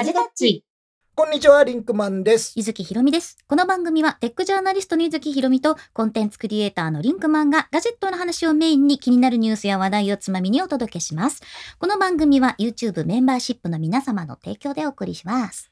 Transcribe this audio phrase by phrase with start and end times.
[0.00, 0.64] ガジェタッチ。
[1.14, 2.54] こんにちは、リンクマンです。
[2.56, 3.36] ゆずきひろみです。
[3.46, 11.42] この番組はテックジャーナリストのゆずきひろみとコンテンツクリエイターのリンクマンがガジェットの話をメインに気になるニュースや話題をつまみにお届けします。
[11.78, 15.70] この番組は YouTube メンバーシップの皆様の提供でお送りします。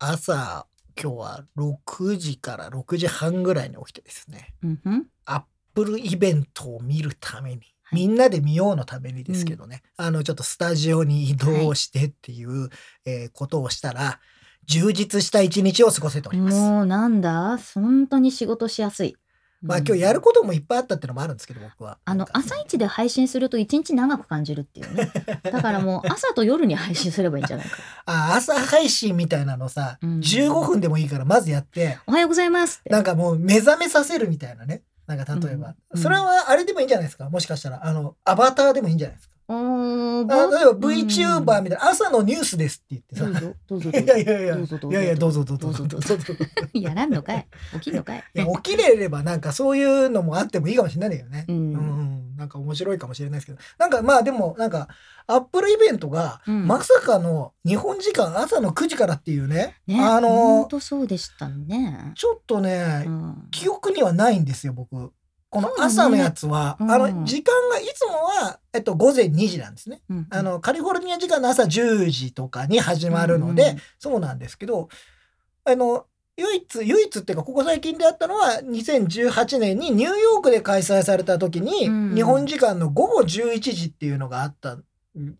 [0.00, 0.66] 朝、
[1.02, 5.06] 今日は6時から6時半ぐらいに起きてですね、うん。
[5.24, 5.42] アッ
[5.72, 12.68] プルイベントを見るために、はいみんなで見ようのためにですけどね、あの、ちょっとスタジオに移動してっていう、
[13.04, 14.20] えーことをしたら、
[14.66, 16.56] 充実した一日を過ごせております。
[16.56, 17.58] もうなんだ？
[17.74, 19.16] 本当に仕事しやすい。
[19.62, 21.98] まあ今日やることもいっぱいあったっていうのもあるんですけど、僕は。
[22.04, 25.10] あの朝一で配信すると一日長く感じるっていうね。
[25.42, 27.76] だからもう朝と夜に配信すればいいんじゃないか。
[28.04, 32.82] あ朝配信みたいなのさ、うん15分でもいいからまずやって、おはようございます。
[32.90, 34.82] なんかもう目覚めさせるみたいなね。
[35.06, 37.30] なんか例えば、うんそれはあれでもいいんじゃないですか？
[37.30, 39.34] もしかしたら、あの、アバターでもいいんじゃないですか？
[39.48, 43.24] あ例えばうん VTuber みたいな、朝のニュースですって言ってさ。
[43.26, 44.02] どうぞどうぞどうぞ。
[44.02, 44.98] いやいやいや、どうぞどうぞ。
[44.98, 45.66] いやいや、どうぞどうぞ。
[45.66, 46.16] どうぞどうぞ。
[46.16, 46.44] どうぞ。
[46.74, 47.46] やらんのかい。
[47.74, 48.24] 起きんのかい。
[48.34, 51.44] いや起きれればなんかそういうのもあってもいいかもしれないよね。
[51.48, 53.58] ううんん、なんか面白いかもしれないですけど。
[53.78, 54.88] なんかまあでもなんか、
[55.28, 56.66] アップルイベントが、うん。
[56.66, 62.12] まさかの日本時間朝の9時からっていうね、ねあの、とそうでしたね。
[62.14, 63.48] ちょっとね、うん。
[63.50, 65.12] 記憶にはないんですよ、僕。
[65.50, 66.90] この朝のやつは、うん。
[66.90, 70.02] あの、時間がいつもは、えっと、午前2時なんですね。
[70.08, 70.26] うん。
[70.30, 74.88] あの、カリフォルニア時間の朝10時とかに始まるので、うんそうなんですけど、
[75.64, 82.14] あの、唯一、唯一っていうか、ここ最近であったのは、2018年にニューヨークで開催された時に、うん。
[82.14, 84.78] 日本時間の午後11時っていうのがあった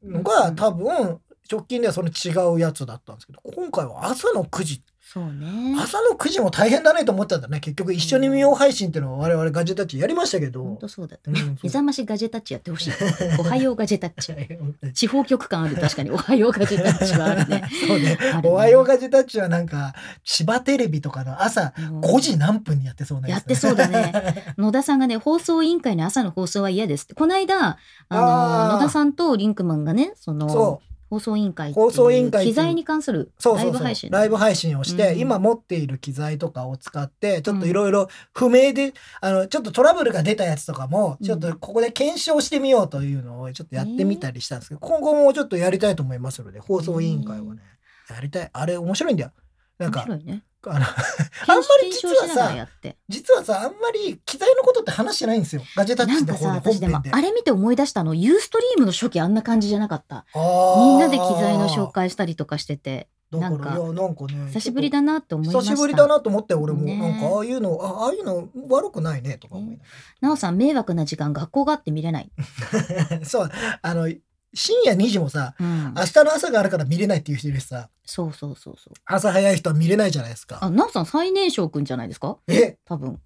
[0.02, 4.82] のが、うん多分、直近ではその違うやつだったんですけど、今回は朝の9時。
[5.16, 5.74] そうね。
[5.80, 7.60] 朝の9時も大変だねと思ったんだね。
[7.60, 10.62] 結局一緒に見よう配信っていうのは我々ガジェタッチやりましたけど。
[10.62, 11.40] ほんとそうだったね。
[11.40, 12.92] うん目覚ましガジェタッチやってほしい。
[13.40, 14.26] おはようガジェタッチ。
[14.26, 16.10] そう地方局感ある確かに。
[16.10, 17.62] おはようガジェタッチはあるね。
[17.98, 18.42] ねある。
[18.42, 24.12] ねおはようガジェタッチはなんか、千葉テレビとかの朝うん5時何分にやってそうなやってそうだね。
[24.58, 27.14] 野田さんがね、放送委員会の朝の放送は嫌ですって。
[27.14, 27.78] この間、
[28.10, 33.68] あの、野田さんとリンクマンがね、その、そ放送委員会放送委員会機材に関するラそうそうそう。
[33.68, 34.10] イブ配信。
[34.10, 41.26] ライブ配信をして、うん今持っている機材とかを使ってちょっといろいろ不明で、あのちょっとトラブルが出たやつとかもうん。
[41.26, 47.62] ちょっとここで検証してみようというのをちょっとやってみたりしたんですけど、今後もちょっとやりたいと思いますので放送委員会はね、
[48.10, 48.50] やりたい。
[48.52, 49.32] あれ面白いんだよ。
[49.78, 50.42] なんかね。
[50.70, 52.68] あの あんまり実はさ。
[53.08, 57.16] 実はさあんまり機材のことって話してないんですよガジェタッチの方で私でも本編で。
[57.16, 60.26] あれ見て思い出したの、ユーストリームの初期あんな感じじゃなかった。
[60.34, 65.60] みんなで機材の紹介したりとかしてて、なんかいやなんかね久しぶりだなって思いました。
[65.70, 69.78] 久しぶりだなと思って俺もねなんかああいうのあああいうの悪くないねとか思い
[70.20, 72.30] なおさん、迷惑な時間学校があって見れない。
[72.72, 73.50] ながらそう
[73.82, 74.08] あの
[74.56, 75.94] 深夜2時もさうん。
[75.96, 78.94] 明日の朝があるから見れないっていう人いるしさそうそうそうそう。
[79.04, 82.38] 朝早い人は見れないじゃないですあ、かなおさん最年少くんじゃないですか？
[82.48, 82.78] え？
[82.84, 83.20] 多分。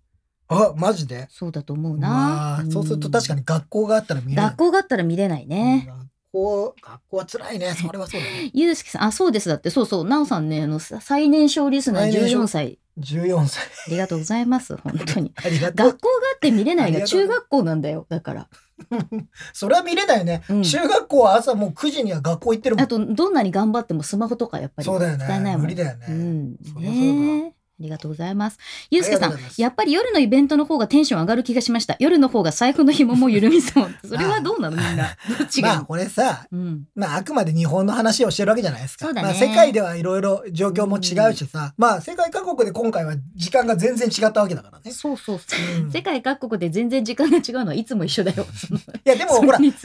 [0.48, 1.28] あマジで？
[1.30, 2.54] そうだと思うまな。
[2.58, 5.86] あそうすると確かに学校があったら見れない学校があったら見れないね。
[5.88, 5.96] 学
[6.32, 9.48] 校学校は辛いねそれはそうだねゆうすけさん、あ、そうです。
[9.48, 10.04] だって、そうそう。
[10.04, 12.78] なおさんね、あの、さ最年少リスナー最年少14歳。
[12.98, 14.76] 14歳 ありがとうございます。
[14.76, 15.32] 本当に。
[15.36, 18.06] ありがとう学校があって見れないが中学校なんだよ。
[18.08, 18.48] だから。
[19.52, 20.62] それは見れないよね、うん。
[20.62, 22.84] 中学校は朝もう9時には学校行ってるもん。
[22.84, 25.24] あと、どんなに頑張ってもスマホとかやっぱりそうだよね。
[25.24, 25.62] 使えないもん。
[25.62, 26.56] 無理だよね、うん。
[26.62, 28.58] そそうだねえありがとうございます。
[28.90, 31.96] ゆうすけさんやっぱり夜のイベントの方がテンション上がる気がしました。
[31.98, 33.88] 夜の方が財布の紐も緩みそう。
[34.06, 35.16] それはどうなのみんな？
[35.38, 35.74] どっちが？
[35.74, 36.84] まあこれさうん。
[36.94, 39.06] まあ、あくまで日本の話をしてるわけじゃないですか。
[39.06, 44.90] そうだねまあ、世界ではいろいろ状況も違うしさ、まあ、世界各国で今回は時間が全然違ったわけだからね。
[44.92, 45.84] そうそうそう。
[45.84, 48.46] うん世界各国で全然時間が違うのはいつも一緒だよ。
[49.04, 49.78] いや、でもほら、みんな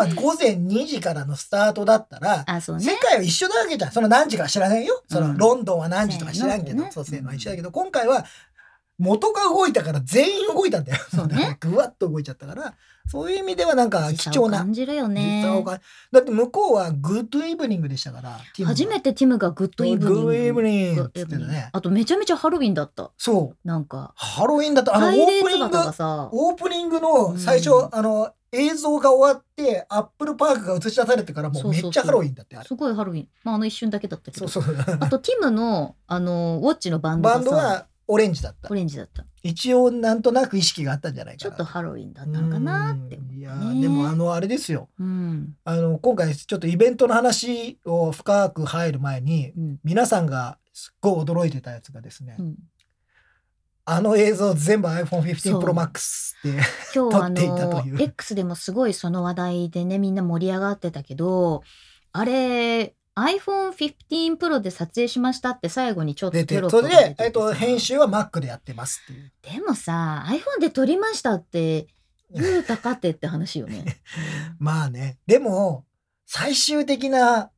[0.00, 2.96] は午前2時からのスタートだったら、あ、そうね世。
[2.98, 3.92] 界は一緒だわけじゃん。
[3.92, 5.02] その何時か知らないよ。
[5.10, 8.24] そのうんロンドンは何時とか知らんけど、そうせーのは一緒だけど、今回は
[8.98, 10.98] 元が動いたから全員動いたんだよ。
[11.12, 12.74] そうねぐわっと動いちゃったから、
[13.06, 14.58] そういう意味ではなんか貴重な。
[14.58, 15.64] 感じるよ時ね。
[16.12, 18.38] だって向こうは Good evening でしたから。
[18.64, 23.10] 初めてティムが Good evening。Good evening って言ってたねあとめちゃめちゃハロウィンだった。
[23.18, 23.68] そう。
[23.68, 24.12] なんか。
[24.16, 32.56] ハロウィンだと、あの、オープニングオープニングの最初、うんあの、映像が終わって、 Apple Park が映し出されてからもうめっちゃハロウィンだって。
[32.64, 33.28] すごいハロウィン。
[33.42, 34.48] まあ、あの一瞬だけだったけど。
[34.48, 34.76] そうそう。
[35.00, 38.70] あと、ティムの、あの、ウォッチのバンドバンドはオレンジだった。
[38.70, 39.24] オレンジだった。
[39.42, 41.50] 一応なんとなく意識があったんじゃないかな。
[41.50, 43.22] ちょっとハロウィンだったのかなってね。
[43.30, 44.88] うんいやーでもあのあれですよ。
[44.98, 45.54] うん。
[45.64, 49.80] あの今回ちょっとイベントの話を深く入る前にうん。
[49.84, 52.54] 皆さんがすっごい驚いてたやつがですね、うん、
[53.86, 55.62] あの映像全部 iPhone15 そう。
[55.62, 56.48] Pro Max って
[56.94, 57.94] 今日あ撮っていたという。
[57.94, 61.62] の X でもすごいその話題でねみんな盛り上がってたけど
[62.12, 69.32] あれ iPhone15 Pro で撮影しましたって最後にちょっと出てテロッそれで、プが出ててえっと、編集は Mac でやってますっていう。
[69.60, 71.86] でもさ iPhone で撮りましたって
[72.30, 74.00] 言うたかってって話よね。
[74.58, 75.18] まあね。
[75.26, 75.84] でも、
[76.26, 77.50] 最終的な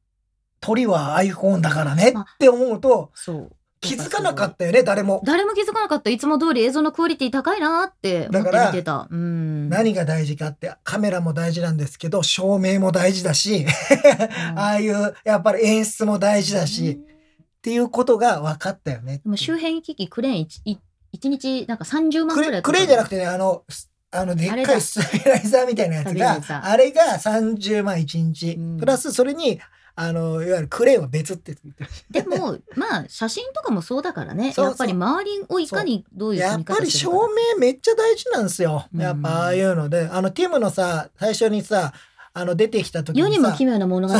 [0.60, 5.20] 鳥は iPhone だからねって思うと、そう気づかなかったよね、誰も。
[5.24, 6.10] 誰も気づかなかった。
[6.10, 9.06] いつも通り映像のクオリティ高いなって思って見てた。
[9.10, 9.68] うん。
[9.68, 14.58] 何が大事かって、カメラも大事なんですけど、照明も大事だし、うん。
[14.58, 19.20] ああいう、やっぱり演出も大事だし、っていうことが分かったよね。
[19.24, 20.80] でも周辺機器クレーン一一
[21.12, 28.52] 一日なんか30万クぐらいレクレーンじゃなくててね、あの、すあの、でっかいスタビライザーみたいなやつがあれが30万1日。
[28.52, 28.78] うん。
[28.78, 29.60] プラス、それに、
[29.98, 31.90] あの、いわゆるクレーンは別って言ってる
[32.30, 34.52] でもまあ写真とかもそうだからね。
[34.54, 38.84] やっぱり周りをいかにどういうやっぱり照明めっちゃ大事なんですよ。
[38.94, 39.00] うん。
[39.00, 41.94] やっぱああいうので、あの、ティムのさ、最初にさ、
[42.34, 44.14] あの、出てきた時にさ、世にも奇妙な物語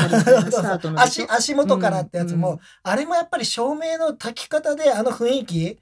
[0.97, 2.61] 足足元からってやつも、うん。
[2.83, 5.79] あれもやっぱり照明の焚き方であの雰囲気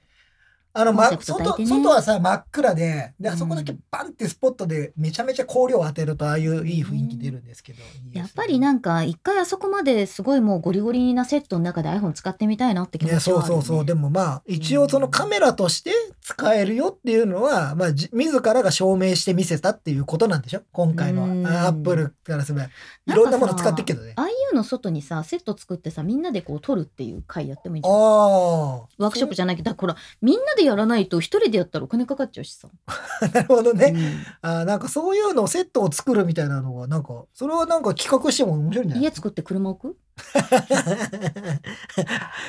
[0.77, 3.33] あの、ま外外はさ真っ暗ででうん。
[3.33, 7.79] あそこだけバンってスポットでめちゃめちゃ光量を当てるとああいういい雰囲気出るんですけど、
[8.11, 15.91] やっぱりなんか一回あそこまですごいもうゴリゴリなセットの中で iPhone 使ってみたいなって気持ね、そうちはあるよ、ね、そうそうでもまあ一応そのカメラとして
[16.21, 20.61] 使えるよっていうのは、まあ、じ自らが証明してみせたっていうことなんでしょ？
[20.71, 21.47] 今回のうん。
[21.47, 22.65] アップルからすれば。
[22.65, 22.69] い
[23.15, 24.13] ろんなもの使ってるけどね。
[24.15, 32.67] ああいうの外にさセット作ってさみんなでこう撮るっていう回やってもいいんじあゃないあワークショップじゃないけどだからほらみんなでやらないと一人でやったらお金かかっちゃうしさ、
[33.33, 33.93] なるほどね。
[33.95, 34.25] うん。
[34.41, 39.03] あーなんかそういうのをセットを作るみたいなのはなんかそれはなんか企画しても面白いんじゃない？
[39.05, 39.97] 家作って車置く？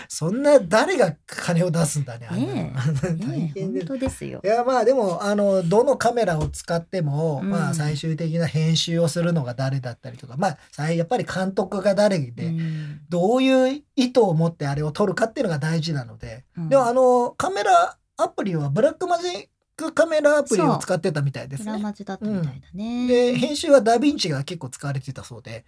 [0.08, 2.28] そんな誰が金を出すんだね。
[2.30, 2.72] ね
[3.02, 3.86] 大ねえ 本。
[3.86, 4.40] 当ですよ。
[4.44, 7.50] いやまあでもあのどのカメラを使っても、うん。
[7.50, 13.00] まあ最終的な編集をするのが誰だったりとかまあさやっぱり監督が誰で、うん。
[13.08, 16.68] どういう意図を持ってあれを撮るかっていうのが大事なので、うん。
[16.68, 21.72] でもあのカメラアプリはブラックマジックカメラアプリを使ってたみたいですね。
[21.72, 25.64] プラマジだったみたいだね、で編集はダヴィンチが結構使われてたそうで、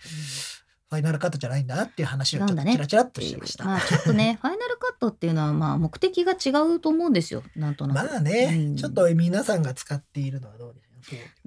[0.88, 3.64] Final Cut じゃないんだっていう話をちょっとチラチラっとしてました。
[3.64, 7.42] まあちょっとね Final Cut っていうのはまあ目的が違うと思うんですよ。
[7.54, 8.76] なんとなく、まあね、うん。
[8.76, 10.87] ちょっと皆さんが使っているのはどうでしょう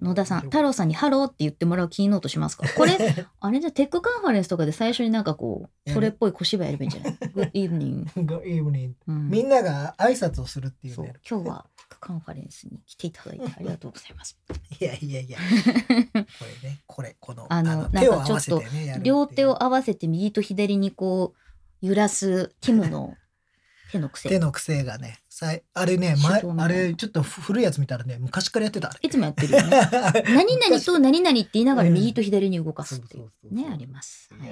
[0.01, 2.67] 野田さん太郎さんに「Hello」って言ってもらうキーノートしますか？
[2.75, 2.97] これ
[3.39, 9.29] あれじゃテックカンファレンスとかで最初になんかこうそれっぽい小芝居やればいいんじゃない ?Good evening、 Good evening うん。
[9.29, 11.13] みんなが挨拶をするっていうね。
[11.29, 11.65] 今日は
[11.99, 14.37] カンファレンスに来ていただいてありがとうございます。
[14.79, 16.13] いやいやいや、こ
[16.63, 18.67] れね、これ、この、あの手を合わなんかちょっと
[19.03, 21.33] 両手を合わせて右と左にこ
[21.81, 23.15] う揺らすティムの
[23.91, 28.91] 手の癖手の癖がね、さいあれね、前あれちょっと古いやつ見たらね、昔からやってた。
[29.01, 29.89] いつもやってるよね。
[30.33, 34.29] 何々と何々って言いながらうん右と左に動かすっていうねあります。
[34.33, 34.49] はい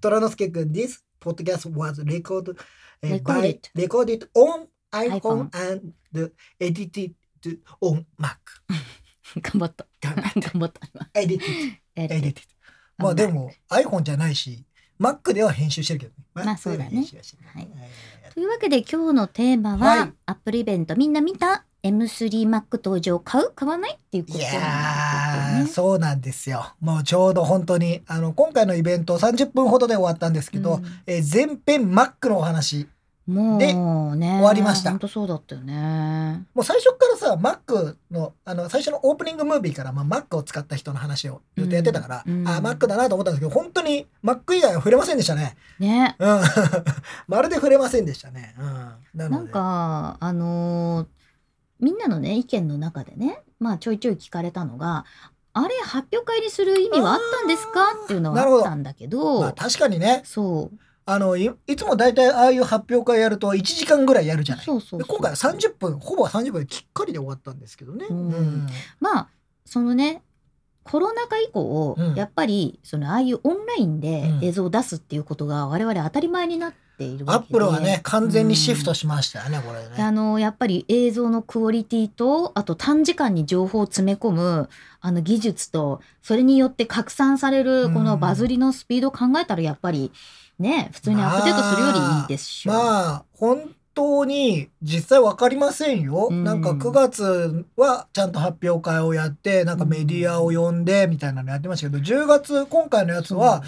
[0.00, 2.56] 虎之助君 This podcast was recorded,
[3.02, 4.28] uh, by, Recorded.
[4.34, 7.14] on iPhone, and edited
[7.80, 8.38] on Mac.
[9.36, 9.86] 頑張った。
[10.00, 10.80] 頑張った。
[10.92, 11.40] 今 edited,
[11.96, 12.34] え edited.
[12.98, 14.64] まあでも iPhone じゃないし、
[15.00, 16.16] Mac では編集してるけどね。
[16.34, 17.04] まあそうだね。
[17.54, 17.68] はい。
[18.34, 20.12] というわけで今日のテーマは、はい。
[20.26, 20.94] アップルイベント。
[20.94, 23.50] みんな見た？M3Mac 登場買う？
[23.52, 23.94] 買わない？
[23.94, 24.38] っていうこと。
[24.38, 25.66] いなんだや。
[25.66, 26.74] そうなんですよ。
[26.80, 30.84] もうちょうど本当に、あの、今回のイベント30分ほどで終わったんですけど、うん。
[31.06, 32.86] えー前編 Mac のお話。
[33.30, 36.46] もで終わりました本当そうだったよね。
[36.54, 45.56] もう最初からさ、Mac の、あの、最初のオープニングムービーから、まあ、Mac を使った人の話をずっとやってたから、うんうんあ、Mac だなと思ったんですけど、本当に Mac 以外は触れませんでしたね。
[45.78, 46.16] ね。
[46.18, 46.40] うん。
[47.28, 48.54] まるで触れませんでしたね。
[49.14, 49.30] うん。
[49.30, 51.06] なんかあのー
[51.82, 55.06] みんなのね意見の中でねまあちょいちょい聞かれたのが
[55.54, 57.80] あれ発表会にする意味はあったんですか？
[58.04, 64.64] っていうのはあったんだけどまあ、確かにね、そうあの、いいつも大体ああいう発表会やると1時間ぐらいやるじゃない。
[64.64, 68.06] そうそう今回は30分、ほぼ30分きっかりで終わったんですけどね。
[68.08, 68.66] うん。
[69.00, 69.28] まあ
[69.64, 70.22] そのね
[70.84, 72.14] コロナ禍以降、うん。
[72.14, 74.44] やっぱりそのああいうオンラインでうん。
[74.44, 80.16] 映像を出すっていうことが我々当たり前になっているアップルはね、完全にシフトししましたよね、これであね。
[80.16, 84.68] のやっぱり映像のクオリティとあと短時間に情報を詰め込む
[85.00, 90.12] あの技術とそれによって拡散されるこのバズりのスピードを考えたらやっぱり
[90.58, 92.74] ね普通にアップデートするよりいいでしょう。
[92.74, 96.28] まあ、本当に実際わかりませんよ。
[96.30, 103.62] うんなんか9月はちゃんと発表会をやって、なんかメディアを呼んでみたいなのやってましたけど、10月、今回のやつは、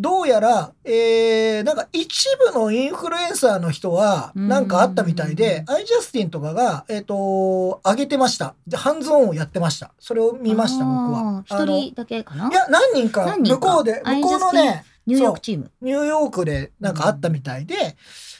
[0.00, 8.54] どうやら、えー、なんか一部のインフルエンサーの人は、うんなんかあったみたいで、アイジャスティンとかが、えっ、と、上げてました。
[8.66, 9.92] で、ハンズオンをやってました。
[9.98, 11.42] それを見ました、僕は。
[11.44, 12.48] 一人だけかな？
[12.48, 15.72] いや、何人か、向こうで、向こうのね、ニューヨークチーム。
[15.82, 17.96] ニューヨークでなんかあったみたいで、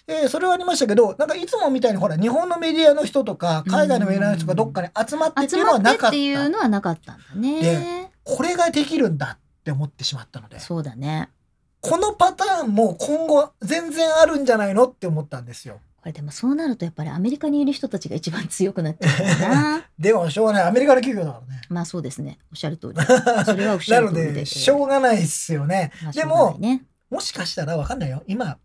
[0.06, 6.08] えーそれはありましたけど、なんかいつもみたいにほら、日本のメディアの人とか、海外のメディアの人がどっかに集まってっていうのはなかった。
[6.08, 8.10] ってっていうのはなかったんだね。
[8.24, 11.28] これができるんだって思ってしまったので、そうだね。
[11.80, 15.80] このパターンも今後全然あるんじゃないのって思ったんですよ。
[16.00, 19.84] これでもそうなるとやっぱりアメリカにいる人たちが一番強くなっちゃうかな。
[19.98, 20.62] でもしょうがない。
[20.64, 21.60] アメリカの企業だからね。
[21.68, 22.38] まあそうですね。
[22.52, 23.00] おっしゃる通り。
[23.44, 24.32] それはおっしゃなのる通りで。
[24.40, 25.92] で、しょうがないですよね。
[26.02, 26.58] まあでも
[27.10, 28.22] もしかしたらわかんないよ。
[28.26, 28.58] 今、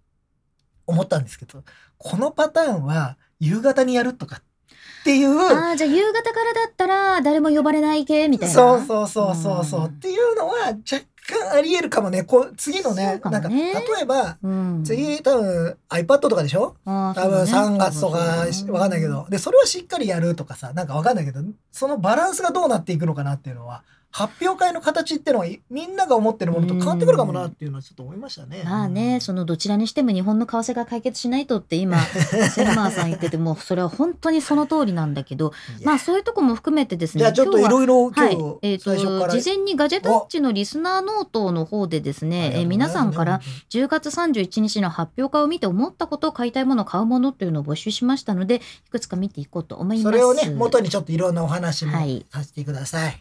[0.86, 1.64] 思ったんですけど、
[1.98, 8.54] このパターンは夕方にやるとかっていう、ああ、じゃあ夕方からだったら誰も呼ばれない系みたいな。
[8.54, 11.13] そうそうそうそうそう、うんっていうのは若干
[11.54, 12.24] あり得るかもね。
[12.24, 14.84] こう次のね、かなんか、例えば、うん。
[14.84, 16.76] 次多分 iPad とかでしょ？
[16.86, 19.26] 多分3そうだね月とかわかんないけど。
[19.30, 21.40] で、それはしっかりやるとかさ、なんかわかんないけど、
[21.72, 23.84] そのバランスがどうなっていくのかなっていうのは、
[24.16, 28.62] 発表会の形っていうのはみんなが思ってるものと変わってくるかもなっていうのはちょっと思いましたね。
[28.64, 32.00] まあね、そのどちらにしても日本の為替が解決しないとって今、
[32.54, 35.52] セルマーさん言ってても、それは本当にその通りなんだけど、
[35.84, 38.78] まあそういうとこも含めてですね、じゃあちょっといろいろ今はい日、え。
[38.78, 50.04] と事前にガジェタッチのリスナーノートの方でですね、えー皆さんから10月31日の発表会を見て思ったこと買いたいもの買うものっていうのを募集しましたのでいくつか見ていこうと思います。
[50.04, 53.20] それをね、元にちょっといろんなお話もはいさせてください。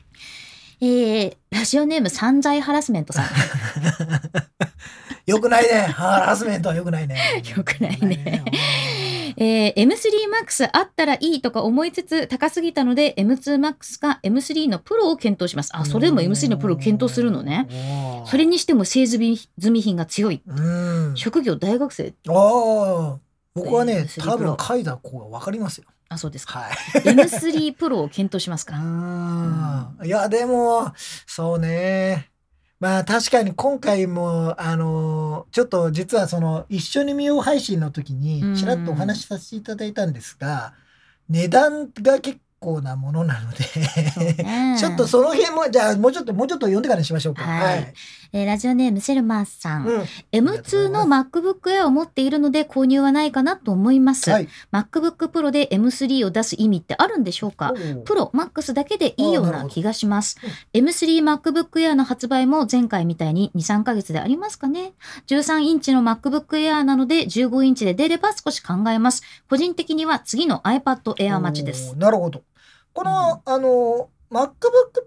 [0.83, 3.27] えーラジオネーム散財ハラスメントさん。
[5.31, 5.83] よくないね。
[5.83, 7.17] ハラスメントはよくないね。
[7.57, 8.43] よくないね
[9.37, 15.71] えー M3MAX あったらいいとか思いつつ高すぎたので M2MAX か M3 のプロを検討します。
[15.73, 17.69] あ、それでも M3 のプロを検討するのね。
[17.71, 20.43] ねそれにしても製済み済み品が強い。
[20.45, 20.63] う
[21.13, 21.15] ん。
[21.15, 22.13] 職業大学生。
[22.29, 23.19] ああ。
[23.55, 25.85] 僕はね、M3 多分書いた子がわかりますよ。
[26.13, 26.61] あ、そうですか。
[26.61, 26.73] はい。
[27.01, 28.77] M3 プロを検討しますか。
[28.79, 30.93] うんいや、でも、
[31.27, 32.29] そうね。
[32.81, 40.75] まあ確かに今回も、あの、ちょっと実はその一緒に見よう配信の時うんにちらっとお話しさせていただいたんですが、
[41.29, 47.43] 値段が結構なものなので、ね ちょっとその辺も、じゃあもうちょっと、もうちょっと読んでからにしましょうか。
[47.43, 47.95] はい
[48.35, 49.87] えーラジオネームセルマーさん。
[49.87, 50.01] うん。
[50.33, 54.31] M2 の MacBook Air を持っているので購入はないかなと思います。
[54.31, 54.49] はい。
[54.73, 57.75] MacBook Pro で M3 を出す意味ってあるんでしょうか？
[58.05, 60.87] プロ、MAX だけでいいような気がしますあなる。
[60.87, 64.95] M3MacBook Air の発売も前回みたいに2、3ヶ月でありますかね
[65.27, 69.23] ?13 インチの MacBook Air なので15インチで出れば少し考えます。
[69.51, 72.43] 個人的には次の iPad Air 待ちですなるほど。
[72.95, 74.51] この、あの、MacBook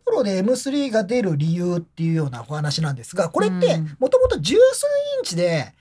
[0.05, 4.55] Pro で M3 が出る理由っていうようなお話なんですが、これってうんもともと13イ
[5.22, 5.74] ンチで、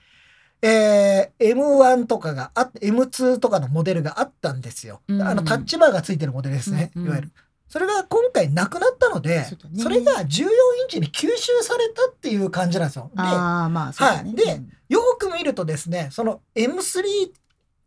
[0.63, 5.03] えー M1 とかがあっ M2 とかのモデルがあったんですよ。
[5.09, 7.33] うんあのタッチバーがついてるモデルですね、うんうんいわゆる。
[7.69, 9.45] それが今回なくなったので、
[9.83, 13.11] それが14インチに吸収されたっていう感じなんですよ。
[13.15, 13.95] で、ああ、まあね。
[13.99, 17.03] はいでよく見るとですね、その M3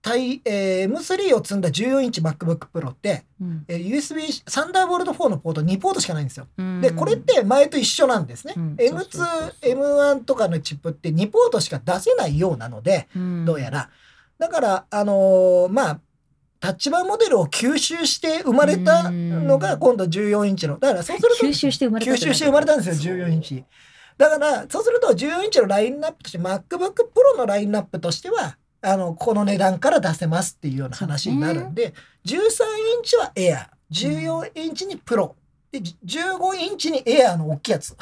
[0.01, 6.47] 対、えー M3 を積んだ14インチ MacBook Pro って、うんえー USB サンダーボルト4のポート2ポートしかないんですよ。
[6.57, 8.53] うんで、これって前と一緒なんですね。
[8.55, 13.89] うん M2 そうそうそう、M1 とかのチップって2ポートしか出せないようなので、うんどうやら。
[14.39, 15.99] だから、あのーまあ、
[16.59, 20.77] タッチバーモデルを吸収して生まれたのが今度14インチの。
[20.79, 23.63] だからそうすると、吸収して生まれた吸収して生まれたんですよ、14インチ。
[24.17, 31.93] だから、そうすると14インチのラインナップとして、MacBook Pro のラインナップとしては、あの、この値段から出せますっていうような話になるんで、
[32.25, 32.35] 13イ
[32.99, 35.33] ンチは Air、14インチに Pro、
[35.71, 37.97] で、15インチに Air の大きいやつ、こ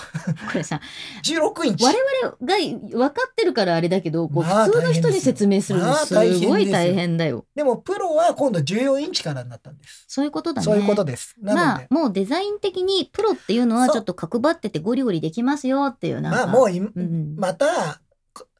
[0.53, 0.79] れさ、
[1.25, 1.83] 16インチ。
[1.83, 7.45] 我々が分かってるからあれだけど、こうまあ普通の人に説明するのすごい大変だよ。
[7.55, 10.05] でも、プロは今度14インチからになったんです。
[10.07, 10.65] そういうことだね。
[10.65, 11.35] そういうことです。
[11.41, 16.45] まあ、もうデザイン的にプロっていうのはちょっと角張っててゴリゴリできますよっていうなんか。
[16.45, 17.99] まあもうい、うんまた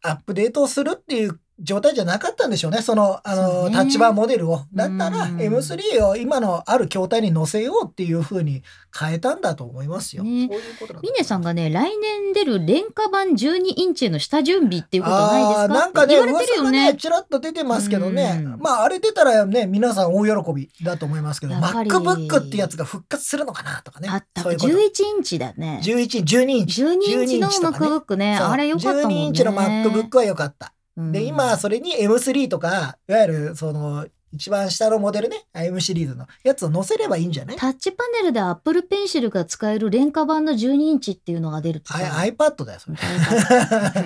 [0.02, 2.82] アップデートをするっていう状態じゃなかったんでしょうね。
[2.82, 4.64] その、あの、ねタッチバーモデルを。
[4.74, 8.62] だったらうん M3 を今のある筐体に乗せようっていうふうに
[8.98, 10.24] 変えたんだと思いますよ。
[10.24, 15.68] ねそういうことだミネさんがね、来年出る廉価版12インチへの下準備っていうことないですか？
[15.70, 16.98] なんかね、言われてるよね、ね。
[16.98, 18.60] ちらっと出てますけどねうん。
[18.60, 24.10] まあ、あれ出たらね、皆さん大喜びだと思いますけど、MacBook ってやつが復活するのかなとかね。
[24.12, 24.42] あった。
[24.42, 24.74] そういうこと。
[24.74, 25.80] 11インチだね。
[25.84, 26.84] 11、12インチ。
[26.84, 28.36] 12インチの12とかね MacBook ね。
[28.38, 29.16] あれ良かったもんね。
[29.16, 30.74] 12インチの MacBook は良かった。
[30.98, 37.56] うんで、今、それに M3 とか、いわゆる、その、一番下のモデルね、M シリーズのやつを載せればいいんじゃない？
[37.56, 42.98] タッチパネルで Apple Pencil が使える廉価版の12インチっていうのが出るってさあ iPad だよ、それ。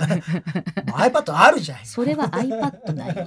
[0.94, 1.86] iPad あるじゃん。
[1.86, 3.10] それは iPad ない。
[3.18, 3.24] あ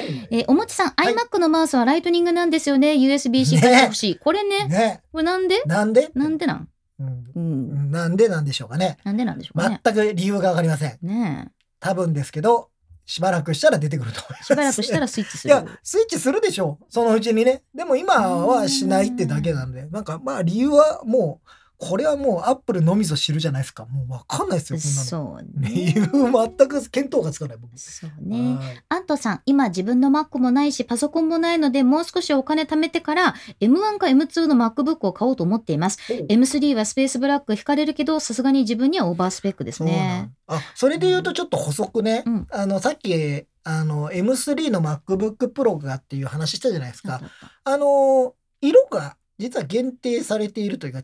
[0.00, 2.92] るよえーおもちさん、はい iMac のマウスはライトニングなんですよね。
[2.94, 4.16] USB-C 化してほしい。
[4.18, 5.00] これね、ね。
[5.12, 5.62] これなんで？
[5.66, 6.10] なんで？
[6.14, 6.68] なんでなん？
[7.00, 7.90] うんうん。
[7.90, 8.96] なんでなんでしょうかね。
[9.04, 9.80] なんでなんでしょうかね。
[9.84, 10.98] 全く理由がわかりません。
[11.02, 11.48] ね
[11.80, 12.70] 多分ですけど、
[13.06, 14.42] しばらくしたら出てくると思いまえ。
[14.42, 14.46] す。
[14.46, 15.54] しばらくしたらスイッチする。
[15.54, 16.84] いや、スイッチするでしょう。
[16.90, 17.62] そのうちにね。
[17.74, 19.86] でも今はしないってだけなんで。
[19.86, 21.48] なんかまあ理由はもう、
[21.80, 23.86] これはもうアップルのみぞ知るじゃないですか。
[23.86, 25.04] もうわかんないですよ、こんなの。
[25.06, 25.92] そう理ね。
[25.94, 27.78] 由全く見当がつかない僕。
[27.78, 28.56] そうね。
[28.56, 35.98] はいアントさん、今自分の Mac もないし、パソコンもないので、もう少しお金貯めてから、M1 か M2 の MacBook を買おうと思っています。
[36.28, 40.32] M3 はスペースブラック惹かれるけど、さすがに自分にはオーバースペックですね。
[40.48, 42.24] あ、それで言うとちょっと補足ね。
[42.26, 47.20] うんあの、さっき、あの、M3 の MacBook Pro がっていう話したじゃないですか。
[47.62, 51.02] あの、色が実は限定されているというか違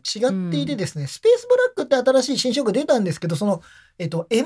[0.49, 3.61] っていてですね、スペースブラックって新しい新色出たんですけど、その、
[3.97, 4.43] えっと、M3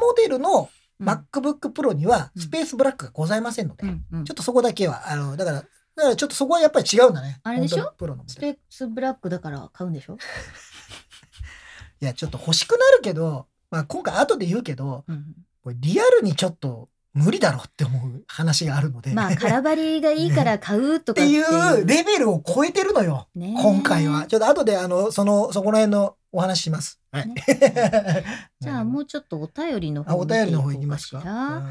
[0.00, 0.68] モデルの
[0.98, 1.08] うん。
[1.08, 2.42] MacBook Pro にはうん。
[2.42, 4.24] スペースブラックがございませんので、うんうん。
[4.24, 5.62] ちょっとそこだけは、あの、だから、だ
[6.02, 7.40] からちょっとそこはやっぱり違うんだね。
[7.42, 7.94] あれでしょ？
[7.96, 8.24] プロの。
[8.26, 10.18] スペースブラックだから買うんでしょ、
[12.02, 15.34] いや、ちょっと欲しくなるけど、まあ今回後で言うけど、うん。
[15.62, 19.12] これリアルにちょっと無理だろうって思う話があるので。
[19.12, 23.26] まあ、空張りがいいから買うとっていかっていううレベルを超えてるのよ。
[23.34, 24.26] ね今回は。
[24.26, 27.00] ちょっと後であの、その、そこら辺のお話します。
[27.10, 27.28] はい。
[27.28, 27.34] ね
[28.60, 31.62] じゃあもうちょっとお便りのあ、方お便りの方行きますか？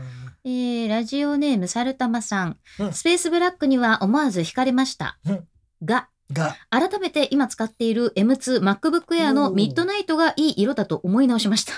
[0.44, 5.18] えーラジオネームサルタマさん、うんスペースブラックには思わず惹かれました。
[5.26, 5.48] うん
[5.82, 11.74] が、が、改めて今使っている M2 MacBook Air のミッドナイトがいい色だと思い直しました。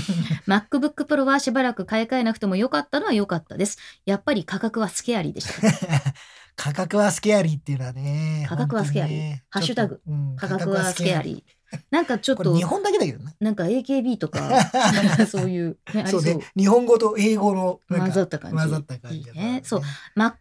[0.46, 3.78] MacBook Pro はしばらく買い替えなくても良かったのは良かったです。
[4.04, 6.14] やっぱり価格はスケアリーでした。
[6.56, 8.46] 価格はスケアリーっていうのはね。
[8.48, 10.00] 価格はスケアリーねハッシュタグ。
[10.06, 11.56] うん価格はスケアリー。
[11.90, 13.34] なんかちょっと日、本だけだけどね。
[13.40, 14.40] なんか AKB とか、
[14.72, 16.38] なんかそういう、ね、そうね。
[16.56, 18.56] 日本語と英語の混ざった感じ。
[18.56, 19.60] 混ざった感じいいね。
[19.64, 19.80] そう。
[20.16, 20.32] MacBook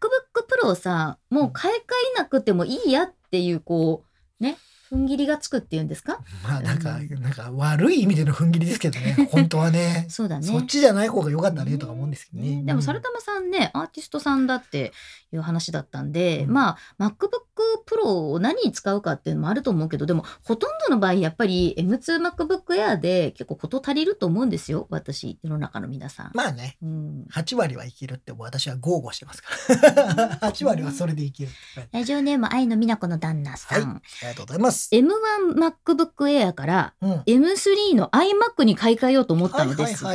[0.63, 1.79] Pro をさ、もう買い替
[2.15, 4.03] えなくてもいいやっていう、こ
[4.39, 4.57] う、ね、
[4.91, 6.19] 踏ん切りがつくっていうんですか？
[6.43, 9.27] まあなんか、なんか悪い意味での踏ん切りですけどね。
[9.31, 10.05] 本当はね。
[10.09, 10.47] そうだね。
[10.47, 12.63] そっちじゃない方が良かったねとか思うんですけどね。
[12.63, 14.91] でも、サルタマさんね、アーティストさんだって
[15.33, 17.29] いう話だったんで、うんまあ、MacBook
[17.85, 24.87] Pro を何に使うかっていうのもあると思うけど、でも、ほとんどの場合、やっぱり M2MacBook Air で結構事足りると思うんですよ。
[24.89, 26.31] 私、世の中の皆さん。
[26.33, 26.77] まあね。
[26.81, 29.49] うん、8割はいけるって私は豪語してますか
[29.95, 30.39] ら。
[30.51, 31.49] 8割はそれでいける。
[31.75, 33.81] はいラジオネーム、愛の美奈子の旦那さん。
[33.97, 34.84] ありがとうございます。
[34.91, 37.11] M1MacBook Air からうん。
[37.21, 40.11] M3 の iMac に買い替えようと思ったのですが、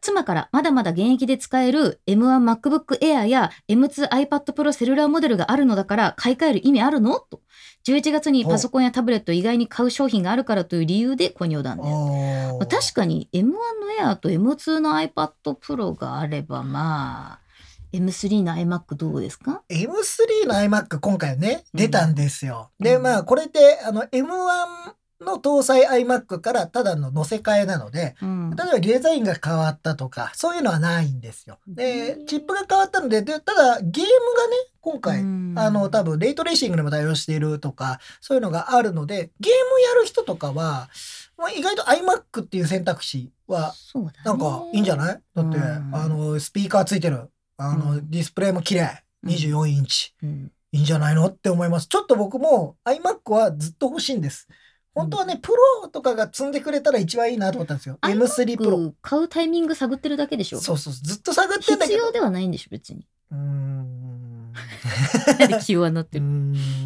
[0.00, 7.18] 妻からまだまだ現役で使える M1MacBook Air や M2iPad Pro セルラーモデルがあるのだから買い替える意味あるの？
[7.20, 7.40] と。
[7.84, 12.58] 11月にパソコンやタブレットを意外に買う商品があるからという理由で購入断念。
[12.68, 13.58] 確かに M1 の
[14.00, 17.41] Air と M2 の iPad Pro があればまあ
[17.92, 22.70] M3 の iMac どうですか？M3 の iMac 今回ね、うん出たんですよ。
[22.80, 24.26] で、うんまあこれってあの M1
[25.24, 31.58] の搭載 iMac からただの乗せ替えなので、うん例えばデザインが変わったとか、そういうのはないんですよ。
[31.66, 40.88] でう、んチップが変わったので、でただゲームがね、今回、うんあの、多分、レイトレーシングにも対応しているとか、そういうのがあるので、ゲームやる人とかは、
[41.38, 43.74] まあ、意外と iMac っていう選択肢は。
[44.24, 45.20] なんかいいんじゃない？
[45.36, 47.30] だって、うんあの、スピーカーついてる。
[47.70, 49.04] あの、うんディスプレイも綺麗。
[49.24, 50.14] 24インチ。
[50.22, 51.26] うんいいんじゃないの？
[51.26, 51.86] って思います。
[51.86, 54.48] ちょっと僕も iMac はずっと欲しいんです。
[54.94, 57.98] 本当はね、プロとかが積んでくれたら一番いいなと思ったんですよ。
[58.02, 58.94] M3 プロ。
[59.02, 60.60] 買うタイミング探ってるだけでしょ？
[60.60, 61.98] そうそう、ずっと探ってんだけど。
[61.98, 63.06] 必要ではないんでしょ別に。
[63.30, 64.52] うーん。
[65.64, 66.26] 気弱になってうる。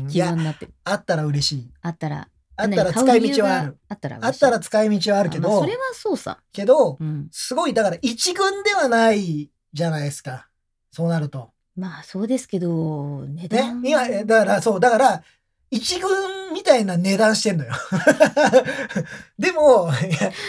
[0.08, 0.74] 気弱や、になってる。
[0.84, 1.70] あったら嬉しい。
[1.82, 2.28] あったら。
[2.56, 3.78] あったら使い道はある。。
[3.88, 6.38] あったらあったら使い道はああるけどそ、れはそうさ。
[6.52, 7.28] けどう、ん。
[7.30, 10.48] すごい、だから一軍ではないじゃないですか。
[10.96, 11.50] そうなると。
[11.76, 13.82] まあそうですけど、値ね段。。
[13.84, 15.22] 今、だから、そう、だから、
[15.70, 16.10] 一軍
[16.52, 17.72] みたいな値段してんのよ。
[19.38, 19.90] でも、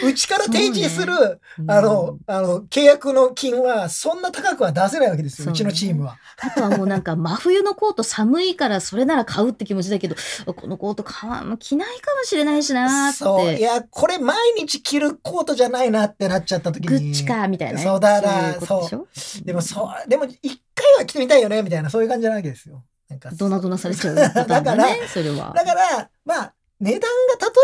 [0.06, 1.14] うちから提示する、
[1.60, 6.18] うんあの、あの、契約の金はそんな高くは出せないわけですよ、そうねうちのチームは。
[6.40, 10.16] あとはもうなんか真冬のコート寒いからそれなら買うって気持ちだけど、
[10.54, 13.18] このコート買わん着ないかもしれないしなーって。
[13.18, 13.54] そう。
[13.54, 16.88] いや、これ毎日着るコートじゃないなってなっちゃった時に。
[16.88, 17.84] グッチかみたいなね。
[17.84, 19.08] そうだなそうでしょ？
[19.46, 22.84] でもそう、でも一回は着てみたいよね、みたいな、そういう感じなわけですよ。
[23.10, 25.54] なんかドナドナされちゃうパターンだ だからね、それは。
[25.56, 27.08] だから、まあ、値段が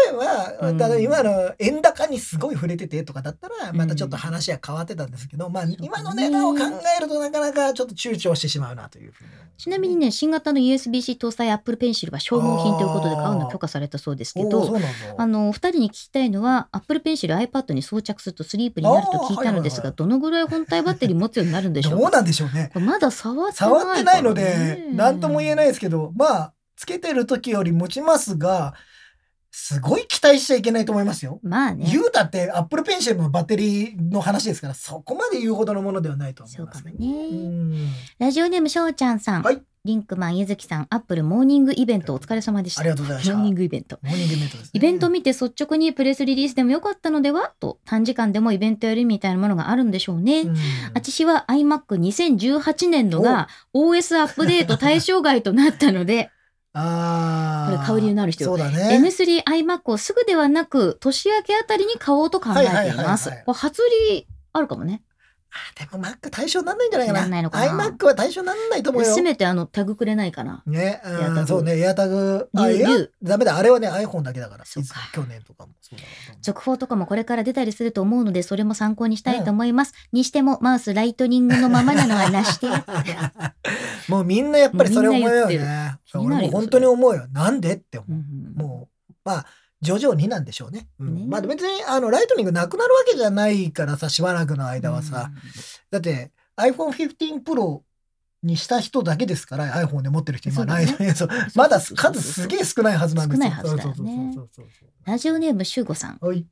[0.10, 6.60] 例えば、うんただ今の円高にすごい触れててとかだったら、うんまたちょっと話は変わってたんですけど、まあ、ね今の値段を考
[6.98, 9.14] えるとなかなかちょっと躊躇してしまうなという。
[9.56, 14.76] ちなみにね、新型の USB-C 搭載 Apple Pencil は消耗品ということで買うの許可されたそうですけど。
[15.18, 22.02] あの、お二人に聞きたいのは、Apple Pencil iPad に装着するとスリープになると聞いたのですが、どのぐらい本体バッテリー持つようになるんでしょうか？
[22.02, 22.72] どうなんでしょうね。
[22.74, 23.80] まだ触ってない。
[23.80, 28.74] 触ってないので、何とも言えないですけど、まあ、つけてる時より持ちますが、
[29.56, 31.40] すごい期待しちゃいけないと思いますよ。
[31.44, 31.86] まあね。
[31.88, 36.92] 言うたってアップルペンシルのバッテリーの話ですからそこまで言うほどのものではないと思いますね。
[36.92, 37.28] そうかもね。
[37.28, 37.88] うん
[38.18, 39.44] ラジオネームしょうちゃんさん。
[39.44, 42.80] はいリンクマンゆずきさん、アップルモーニングイベントお疲れ様でした。
[42.80, 43.36] ありがとうございました。
[43.36, 43.98] モーニンモグイベント。
[44.02, 44.72] ーニングイベントですね。
[44.72, 50.44] イベントを見て率直にプレスリリースでもよかったのではと短時間でもイベントやるみたいなものがあるんでしょうね。
[50.44, 50.56] うん
[50.94, 56.30] 私は iMac2018 年度が OS アップデート対象外となったので、
[56.74, 57.72] ああ。
[57.72, 59.00] これ買う理由のある人そうだね。
[59.00, 62.74] M3iMac をすぐではなく年明けあたりに買おうと考えています。
[62.74, 65.04] はいはいはいはいこれ初売りあるかもね。
[65.54, 67.22] あでも Mac 対象になんないんじゃないかな。
[67.22, 69.22] なんないのかな iMac は対象になんないと思うよせ。
[69.22, 70.64] めてあのタグくれないかな。
[70.66, 72.50] ね、エアタグうん、そうね、エアタグ。
[72.56, 74.66] あ、エアリュウリュウダメだ、あれはね、iPhone だけだから。
[74.66, 79.94] そうか去年とかもそうだから続報とかもこれから出たりすると思うので、それも参考にしたいと思います。
[80.12, 82.68] にしても、マウスライトニングのままなのはなして。
[84.08, 85.98] もうみんなやっぱりそれ思うよね。
[86.14, 87.28] 俺も本当に思うよ。
[87.32, 88.12] なんでって思う。
[88.12, 89.46] うんもう、まあ、
[89.82, 90.88] 徐々になんでしょうね。
[91.00, 95.32] うんねまあ別に、あの、ライトニングなくなるわけじゃないからさ、しばらくの間はさ。
[95.92, 97.82] だって、iPhone 15 Pro
[98.44, 100.88] にした人だけですから、iPhone で持ってる人今ない。
[100.88, 103.46] そうまだ数すげえ少ないはずなんですよ。
[103.46, 104.36] 少ないはずだよね
[105.06, 106.18] ラジオネームしゅうごさん。
[106.22, 106.46] はい。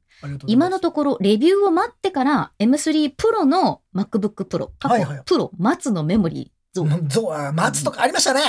[0.48, 8.42] 今のところレビューを待ってから M3 Pro の MacBook Pro、はいはいプロ、松のメモリーゾーンうんそう、あ待つとかありましたね。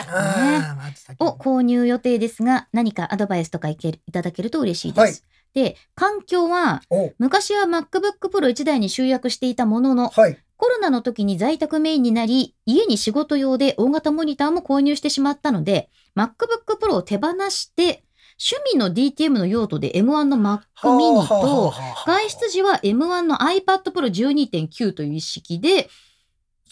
[1.19, 5.01] を購入予定ですが、何かアドバイスとかいけいただけると嬉しいです。
[5.01, 5.15] はい。
[5.55, 7.13] で、環境はお。
[7.19, 10.39] 昔は MacBook Pro 1台に集約していたものの、はい。
[10.57, 18.05] コロナの時に在宅メインになり、家に仕事用で大型モニターも購入してしまったので、MacBook Pro を手放して、
[18.41, 21.73] 趣味の DTM の用途で M1 の Mac mini と、
[22.07, 25.89] 外出時は M1 の iPad Pro 12.9という意識で、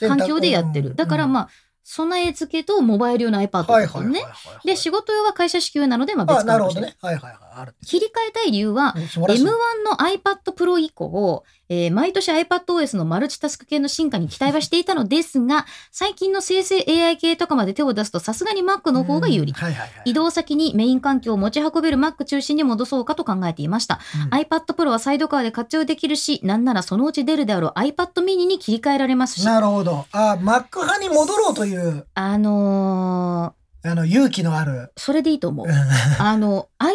[0.08, 0.94] 環境でやってる。
[0.94, 1.48] だからまあ、
[1.82, 4.22] 備え付けとモバイル用の iPad とはいかね。
[4.64, 7.12] で、仕事用は会社支給なので、まああ、別価格としてなるほどね。
[7.12, 7.49] はいはいはい。
[7.54, 7.74] ある。
[7.84, 9.46] 切り替えたい理由は、素晴らしい M1
[9.84, 19.58] の iPad Pro 以降、えー毎年 iPadOS のマルチタスク系の進化に期待はしていたのですが、最近の生成 AI 系とかまで手を出すとさすがに Mac の方が有利うん。
[19.58, 19.90] はいはいはい。
[20.04, 24.00] 移動先にメイン環境を持ち運べる Mac 中心に戻そうかと考えていました。
[24.24, 30.06] うん iPad Pro はサイドカーで活用できるし、なんならそのうち出るであろう iPad mini に切り替えられますし、なるほど。
[30.12, 34.72] あ、Mac 派に戻ろうという、あのあの、勇気のある。
[34.72, 35.66] ーそれでいいと思う。
[36.18, 36.90] あの、iPad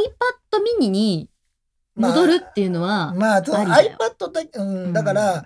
[0.80, 1.30] mini に
[1.96, 5.46] 戻るっていうのは、まあ、そうあ iPad だ、ううんん、だから、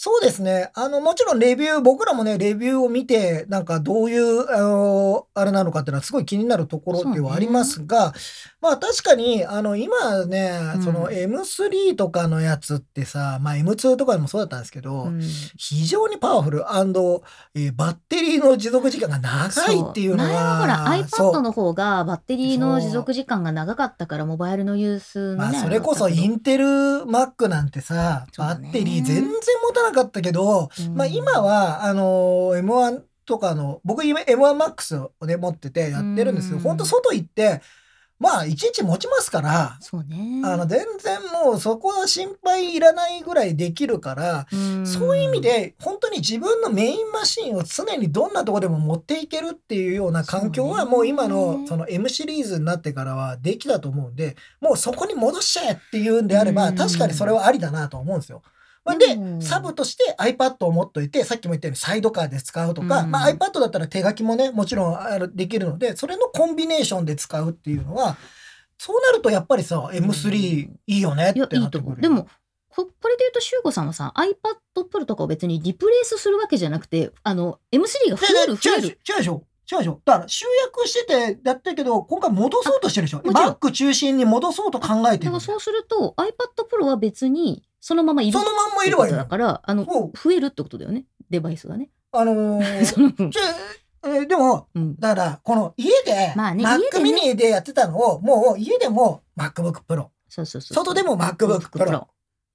[0.00, 0.70] そうですね。
[0.74, 8.14] あの、もちろんレビュー、僕らもね、レビューを見て、なんかどういう、あの、あれなのかっていうのはすごい気になるところではありますが、
[8.60, 10.82] まあ確かに、あの、今ね、うん。
[10.82, 15.20] その M3 とかのやつってさ、まあ M2 とかでもそうだったんですけど、うん。
[15.56, 16.58] 非常にパワフル。
[16.58, 28.68] えーバッテリーの持続時間が長いっていうのは、前はほらそう iPad の方がバッテリーの持続時間が長かったからモバイルのユースのまあ、ね、それこそインンテル Mac なんてさ、バそうだね。
[28.68, 36.62] ッテリー全然持たなかったけど、まあ今は、あの、M1 とかの、僕今 M1MAX をね、持っててやってるんですけど、うん。
[36.62, 37.60] 本当外行って、
[38.18, 40.42] まあ一日持ちますから、そうね。
[40.44, 44.46] あの、全然もうそこは心配いらないぐらいできるから、
[44.84, 56.76] そういう意味で、本当に自分のメインマシンを常にどんなとこでも持っていけるっていうような環境は、もう今のその M シリーズになってからはできたと思うんで、もうそこに戻しちゃえっていうんであれば、うん。
[56.76, 58.42] 確かにそれはありだなと思うんですよ。
[58.44, 58.57] まあ
[58.96, 68.16] でうん、サブとして iPad を持っといて、さっきも言ったようにサイドカーで使うとか、うんまあ iPad だったら手書きもね、もちろんあるできるので、それのコンビネーションで使うっていうのは、
[68.78, 71.62] そうなるとやっぱりさ、M3 いいよねってなってくる。
[71.62, 72.28] いいと思うでも
[72.68, 78.88] ここれで言うと、シュウゴさんはさ、iPad Pro とかを別にリプレイスするわけじゃなくて、あの、M3 が増える増える。
[78.88, 85.40] 違う違うでしょ違うでしょだから集約しててやってるけど、今回戻そうとしてるでしょ ?Mac 中心に戻そうと考えてるだから。
[85.40, 86.28] そうすると、iPad
[86.70, 91.06] Pro は別にそのままいるそのまんまいればいいのだから、あの、そう増えるってことだよね。
[91.30, 91.90] デバイスがね。
[92.12, 94.96] あのー、 そのじゃあえーでも、うん。
[94.96, 100.08] だから、この家で、まあね Mac 家でね mini でやってたのを、もう家でも MacBook Pro。
[100.28, 100.74] そうそうそう。
[100.74, 102.06] 外でも MacBook Pro。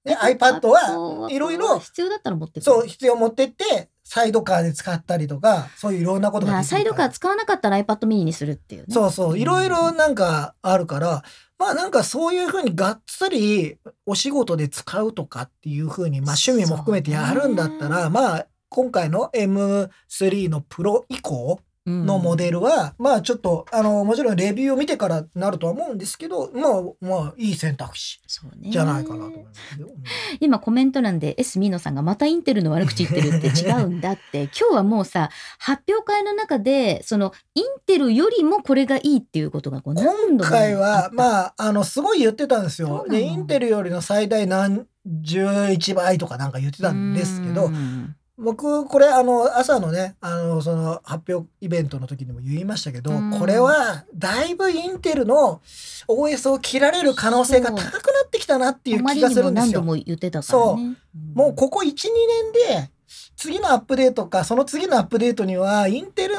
[0.03, 8.87] で、iPad iPad はいろいろ、必要だったら持ってくるそう、必要持ってって、サイドカーで使ったりとか、そういういろんなことがまあ、できるサイドカー使わなかったら iPad mini にするっていうね。
[8.93, 11.23] そうそう、いろいろなんかあるから、
[11.57, 28.21] まあなんかそういうふうにがっつりお仕事で使うとかっていうふうに、まあ趣味も含めてやるんだったら、まあ今回の M3 のプロ以降のモデルは、まあちょっと、あの、もちろんレビューを見てからなるとは思うんですけど、まあ、まあ、いい選択肢
[28.61, 29.89] じゃないかなと思いますよ。
[30.39, 34.43] 今コメント欄で S ミーノさんがまたインテルの悪口言ってるって違うんだって。
[34.57, 43.05] 今日はもうさ発表会の中でそのインテルよりもこれがいいっていうことがこ今回は、あまあ、あの、すごい言ってたんですよ。
[43.09, 53.39] で、インテルよりの最大何11倍とかなんか言ってたんですけどう、ん僕、これ、あの、朝のね、あの、その、発表イベントの時にも言いましたけど、うん。
[53.39, 55.61] これは、だいぶインテルの
[56.07, 57.91] OS を切られる可能性が高くな
[58.25, 59.71] ってきたなっていう気がするんですよ。
[59.71, 60.97] も何度も言ってたからね。
[61.35, 62.91] もうここ1、2年で、
[63.35, 66.35] 次のアップデートか、その次のアップデートには、インテル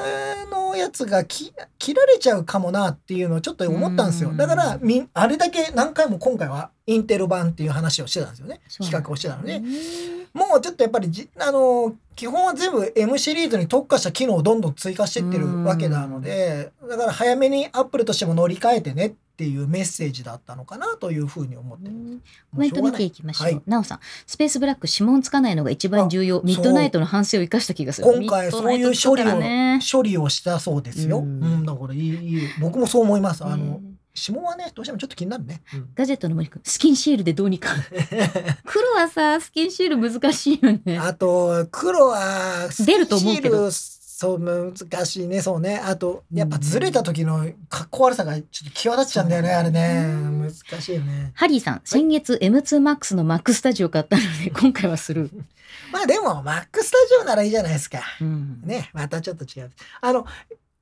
[0.50, 4.30] のやつがき切られちゃうかもなっていうのをちょっと思ったんですよ。
[4.30, 8.61] うんだから、みあれだけ何回も今回はインテル版っていう話をしてたんですよね。
[8.68, 9.61] そう企画をしてたので。
[9.61, 21.92] ねもうちょっとやっぱりじ、あの基本は全部 M シリーズに特化した機能をどんどん追加していってるわけなので、だから早めにアップルとしても乗り換えてねっていうメッセージだったのかなというふうに思ってる。
[22.53, 23.47] コメント見ていきましょう。
[23.47, 26.40] はいなおさん、スペースブラック指紋つかないのが一番重要。
[26.42, 28.12] ミッドナイトの反省を生かした気がする。
[28.12, 31.18] 今回そういう処理を、ね処理をしたそうですよ。
[31.18, 32.49] ううんん、だからいい、いい。
[32.61, 33.44] 僕もそう思います。
[33.44, 33.81] あの、ね
[34.16, 35.61] 指紋はね、どうしてもちょっと気になるね。
[35.75, 37.70] うんガジェットの森くん、スキンシールでどうにか。
[38.64, 40.99] 黒はさ、スキンシール難しいよね。
[40.99, 43.70] あと、黒は、出ると思うけど
[44.16, 45.77] そう、難しいね、そうね。
[45.85, 50.05] あと、やっぱずれた時の格好悪さがちょっと際立っちゃうんだよね、あれね。
[50.07, 51.33] うん難しいよね。
[51.35, 55.33] ハリーさん、先月 M2MAX の Mac スタジオ買ったので、 今回はする。
[55.90, 58.03] まあでも、マックスタジオならいいじゃないですか。
[58.20, 59.72] うんね、またちょっと違う。
[60.00, 60.24] あの、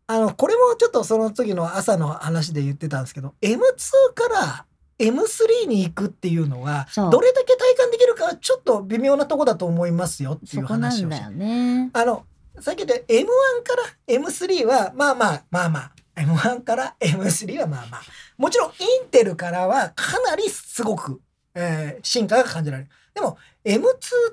[0.09, 3.57] あの、これもちょっとその次の朝の話で言ってたんですけど、M2
[4.15, 4.67] から
[4.99, 11.89] M3 に行くっていうのは、どれだけ体感できるかはちょっと微妙なとこだと思いますよっていそう話をしてんだよね。
[11.95, 12.27] あの、
[12.63, 13.27] さっき言った M1
[13.65, 18.03] から M3 は、まあまあ、まあまあ、M1 から M3 はまあまあ。
[18.39, 18.73] もちろん、イ
[19.05, 21.21] ンテルからはかなりすごく、
[21.55, 22.91] えー進化が感じられる。
[23.15, 23.83] でも、M2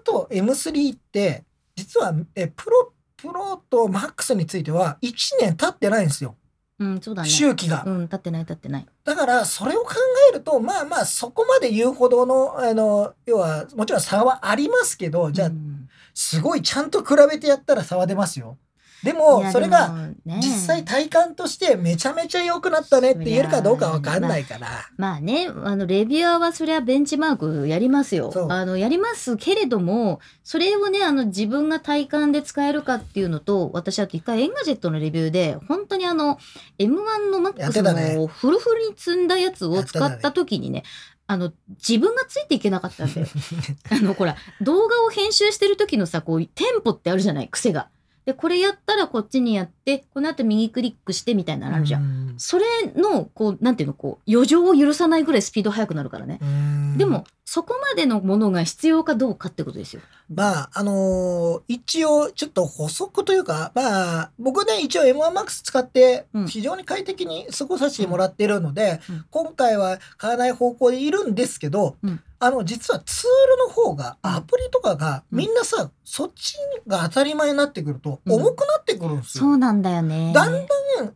[0.03, 1.43] と M3 って、
[1.75, 6.35] 実は、えープロ、プロと MAX については1年経ってないんですよ。
[6.79, 7.29] うん、そうだね。
[7.29, 7.83] 周期が。
[7.85, 8.85] うん、立ってない立ってない。
[9.03, 9.95] だから、それを考
[10.31, 15.89] えると、まあまあ、そこまで言うほどの、あの、要は、もちろん差はありますけど、じゃあう、ん
[16.21, 18.57] すごいちゃんと比べてやったら差は出ますよ。
[19.03, 24.67] でいも、やそれが、実際体感としてめちゃめちゃ良くなったねって言えるかどうかわかんないから。
[24.97, 36.37] まあね、あの、レビュアーはそれはベンチマークやりますよあの、やりますけれども、それをね、あの、自分が体感で使えるかっていうのと、私あと一回 Engadget のレビューで、本当にあの、
[36.77, 40.83] M1 のやって MAX たねのフルフルに積んだやつを使った時にね、
[41.31, 43.27] あの、自分がついていけなかったんだよ。
[43.91, 47.89] あの、ほら、動画を編集してる時のさ、こう、テンポってあるじゃない、癖が。
[48.25, 52.03] で、これやったらこっちにやって、この後右クリックしてみたいなのあるじゃん。
[52.31, 52.35] ん。
[52.37, 56.39] それの、こう、なんていうの、こう、余剰を許さないぐらいスピード速くなるからね。
[56.41, 60.01] うんでも、、そこまでのものが必要かどうかってことですよ。
[60.31, 76.55] まあ、あのー一応、ちょっと補足というか、まあ、僕ね、一応 M1MAX 使ってうん、非常に快適に過ごさせてもらってるので、うん今回は買わない方向でいるんですけど、うんあの、実はツールの方が、うんアプリとかが、うんみんなさ、そっち
[76.87, 79.43] が当たり前になってくると、うん重くなってくるんですよ。
[79.45, 80.31] そうなんだよね。
[80.33, 80.65] だんだん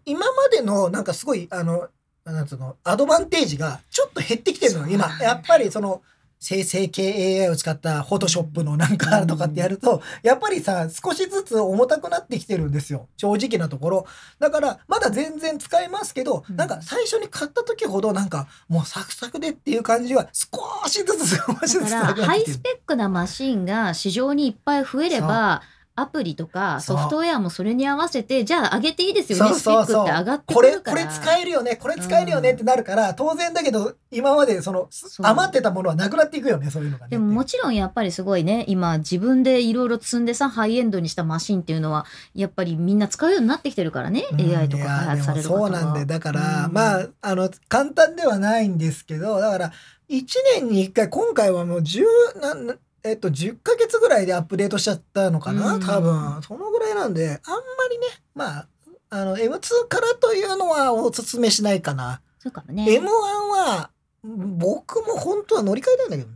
[0.05, 1.87] 今までのなんかすごいあの
[2.25, 5.07] なんつうのアドバンテージがちょっと減ってきてるの今。
[5.19, 6.01] やっぱりその
[6.39, 13.07] 生成系 AI を使ったフォトショップのなんかとかってやると、やっぱりさ少しずつ重たくなってきてるんですよ。
[13.15, 14.07] 正直なところ。
[14.39, 16.55] だからまだ全然使えますけど、うん。
[16.57, 25.61] なんか最初に買った時ほどなんかもうサクサクでっていう感じは少しずつ少しずつだから、ハイスペックなマシンが市場にいっぱい増えれば、
[25.95, 30.97] アプリとかソフトウェアもそれに合わせて、じゃあ上げていいですよね、スペックって上がってこくるから。
[30.97, 34.89] れこれ使えるよねこれ使えるよねってなるから、当然だけど今までその
[35.21, 37.11] 余ってたものはなくなっていくよねそういうのがね。
[37.11, 46.73] でももちろんやっぱりすごいね今自分でいろいろ積んでさハイエンドにしたマシンっていうのはやっぱりみんな使うようになってきてるからね、うん AI とか開発されるそうなんでだから、うん。
[46.73, 49.71] まああの簡単ではないんですけどだから
[50.09, 50.25] 1
[50.55, 55.81] 年に1回今回はもう10なんなえっと、10ヶ月ぐらいでアップデートしちゃったのかな、うん。
[55.81, 56.41] 多分。
[56.41, 57.61] そのぐらいなんであんま
[57.91, 58.67] りねまあ
[59.09, 62.85] あの M2 からというのはおすすめしないかな、そうかもね。
[62.85, 63.91] M1 は
[64.23, 66.35] 僕も本当は乗り換えたいんだけどね。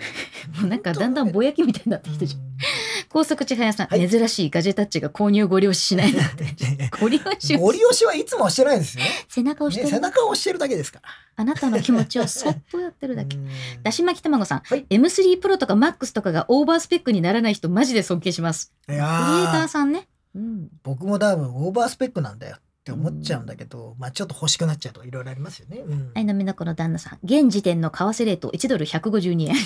[0.60, 4.08] もうなんかだんだんぼやきみたいになってきてる、うん高速千早さん、はい。
[4.08, 6.44] 珍しいガジェタッチが購入ご利用ししないなんて。
[7.00, 11.08] ご利用しご利用しはいつもはしてないですよ、背中を押しね、てる、背中を押してるだけですから。
[11.34, 13.36] あなたの気持ちをそっとやってるだけ。
[13.36, 13.48] うん。
[13.82, 14.86] だし巻き卵さん、はい。
[14.88, 18.72] M3 プロとか MAX とかがオーバースペックにならない人マジで尊敬します。
[18.84, 20.06] いクリエイターさんね。
[20.36, 20.68] うん。
[20.84, 25.78] 僕も多分オーバースペックなんだよって思っちゃうんだけど、まあちょっと欲しくなっちゃうとかいろいろありますよね。
[25.78, 26.12] うん。
[26.14, 27.18] 愛の目の子の旦那さん。
[27.24, 29.56] 現時点の為替レート1ドル152円。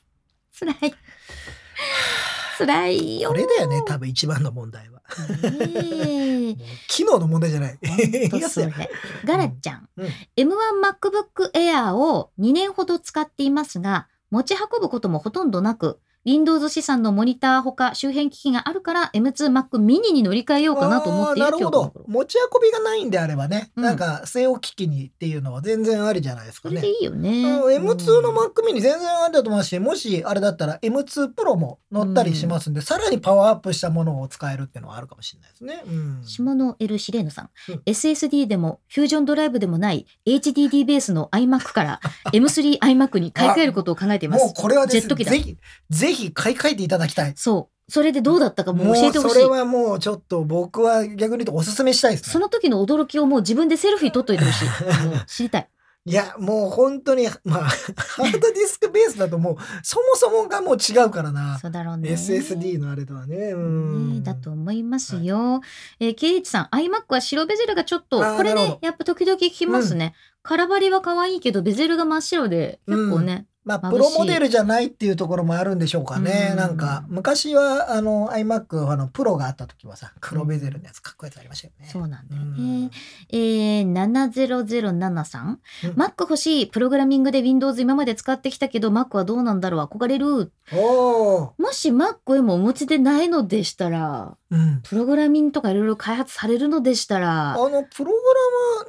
[0.58, 0.94] 辛い。
[2.58, 3.30] 辛いよ。
[3.30, 5.02] これだよね、多分一番の問題は。
[5.40, 6.56] ね
[6.88, 7.78] 機能の問題じゃない。
[9.24, 9.88] ガラちゃん。
[9.96, 21.92] うん M1MacBook Air を2年ほど使っていますが、持ち運ぶこともほとんどなく、Windows 資産のモニターほか周辺機器があるから M2Mac mini に乗り換えようかなと思っているなるほど。
[22.06, 26.98] 持ち運びがないんであればね、うんなんか据え置き機にっていうのは全然ありじゃないですかねそれで。
[26.98, 27.44] いいよね。
[27.46, 35.82] あの M2 のうん Mac mini 全然ありだと思いますし、もしあれだったら M2 Pro も乗ったりしますんで、さらにパワーアップしたものを使えるっていうのはあるかもしれないですね。
[35.86, 36.22] うん。
[36.24, 42.00] 下の L シレーヌさん、うん SSD でもフュージョンドライブでもない HDD ベースの iMac から
[42.32, 44.44] M3iMac に買い替えることを考えています。
[44.44, 45.56] もうこれはですね、ぜひ、
[45.90, 47.32] ぜひ買い替えていただきたい。
[47.36, 47.92] そう。
[47.92, 49.34] それでどうだったかもう教えてほしい。
[49.34, 52.32] それはもうちょっと僕は逆に言うとおすすめしたいですね。
[52.32, 54.68] その時の驚きをもう自分でセルフィー撮っといてほしい。
[55.26, 55.68] 知りたい。
[56.06, 61.58] いや、もう本当に、まあ、ハードディスクベースだともう、そもそもがもう違うからな。
[61.58, 62.10] そうだろうね。
[62.10, 63.52] SSD のあれとはね。
[63.52, 64.14] うん。
[64.16, 65.62] ねだと思いますよ。
[66.00, 70.14] えー、ケイチさん、iMac は白ベゼルがちょっと、これねやっぱ時々聞きますね。
[70.42, 76.48] 空張りは可愛いけど、ベゼルが真っ白で、結構ね、まあ、プロモデルじゃないっていうところもあるんでしょうかね。
[76.50, 81.88] うんなんか、昔は、あの、iMac、あの、プロがあった時はさ、黒ベゼルのやつかっこいいやつありましたよね。
[81.90, 82.90] そうなんだようんね。
[83.30, 86.66] えー、7007さん、うん Mac 欲しい。
[86.66, 89.80] プログラミングで Windows 今まで使ってきたけど、Mac はどうなんだろう？
[89.82, 90.52] 憧れる。
[90.72, 91.50] おー。
[91.58, 94.80] もし Mac へもお持ちでないのでしたら、うん。
[94.82, 98.12] プログラミングとかいろいろ開発されるのでしたあら、の、プロ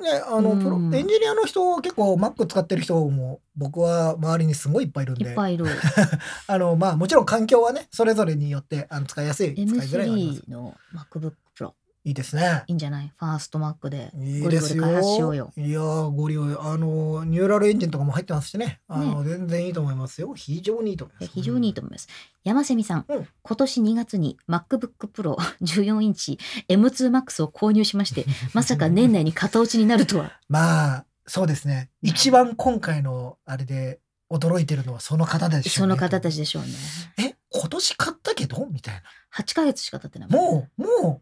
[0.02, 5.26] グラムね、あの、プロうんエンジニアの人、結構 Mac 使ってる人も、僕は周りにすごいいっぱいいるんで。
[5.26, 5.66] いっぱいいる。
[6.48, 10.42] あの、まあ、もちろん環境はね、それぞれによって、あの、使いやすい、使いづらいのあります。
[10.48, 11.72] M3 の MacBook Pro。
[12.08, 12.62] いいですね。
[12.68, 13.12] いいんじゃない？
[13.18, 14.84] ファースト Mac でいいゴリゴリですよ。
[14.84, 15.52] 開発しようよ。
[15.58, 16.56] いやー、ゴリゴリ。
[16.60, 18.80] あの、ニューラルエンジンとかも入ってますしね。
[18.88, 20.36] あの、全然いいと思いますよ。
[20.36, 21.34] 非常にいいと思います。
[21.34, 22.08] 非常にいいと思います。
[22.44, 26.38] 山瀬美さん、うん今年2月に MacBook Pro 14インチ
[26.70, 30.32] M2 Max を購入しまして、まさか年内に型落ちになるとは。
[30.48, 31.90] まあ、そうですね。
[32.04, 34.00] 一番今回の、あれで、
[34.32, 35.94] 驚いてるのはその方でしょそうね。
[35.94, 36.70] の方たちでしょうね。
[37.18, 38.66] え、今年買ったけど？
[38.72, 39.02] みたい
[39.36, 40.30] 8ヶ月しか経ってない。
[40.30, 40.38] な。
[40.38, 41.22] もう、も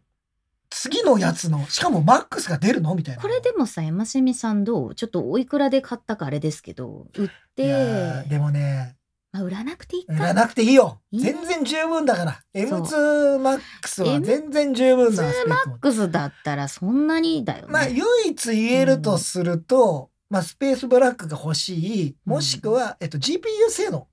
[0.70, 2.94] 次のやつの、しかもマックスが出るの？
[2.94, 3.22] みたいな。
[3.22, 4.94] これでもさ、山瀬美さんどう？
[4.94, 8.96] ちょっとおいくらで買ったかあれですけど、売っいやーて、でもね、
[9.32, 10.14] まあ、売らなくていいか。
[10.14, 11.00] 売らなくていいよ。
[11.10, 12.40] いいね全然十分だから。
[12.68, 17.72] そう M2MAX は全然十分なスペックも Max だったらそんなにだよね。
[17.72, 24.08] まあ、唯一言えるとすると、まあ、スペースブラックが欲しい、もしくは、えっと、GPU 性能。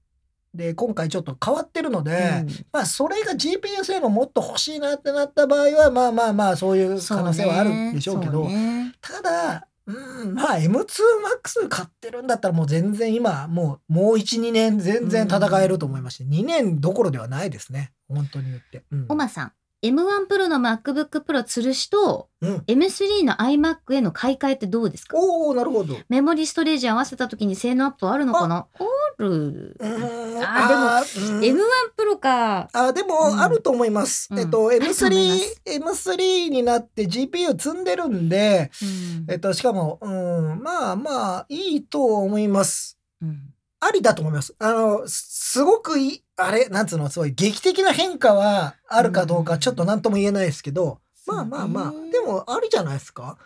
[0.54, 17.94] で、今回ちょっと変わってるので、うんまあ、それが GPU 性能もっと欲しいなってなった場合は、まあまあまあ、そういう可能性はあるんでしょうけど、ねただ、うん、まあ M2MAX 買ってるんだったらもう全然今、もう、もう1、2年全然戦えると思いまして、2年どころではないですね。
[18.08, 18.84] 本当に言って。
[18.92, 19.54] うんおまさん、
[19.84, 22.56] M1 Pro の MacBook Pro 吊るしとうん。
[22.68, 25.18] M3 の iMac への買い替えってどうですか？
[25.18, 25.96] おおなるほど。
[26.10, 28.68] メモリストレージ合わせた時に性能アップあるのかな？
[28.78, 28.84] あ
[29.18, 29.78] る。
[29.80, 31.58] あでも、うん M1
[31.98, 32.70] Pro か。
[32.74, 34.28] あでうんも、あると思います。
[34.32, 38.86] うんえっと、あると思いま M3 す、M3 になって GPU 積んでるんで、う
[39.30, 42.98] んえっと、しかも、うん、まあまあ、いいと思います。
[43.22, 44.56] うんありだと思います。
[44.60, 53.38] あの、すすごくいい、あれ、なんつうの、すごい劇的な変化はあるかどうか、うんちょっと何とも言えないですけど、まあまあまあでもありじゃないですか。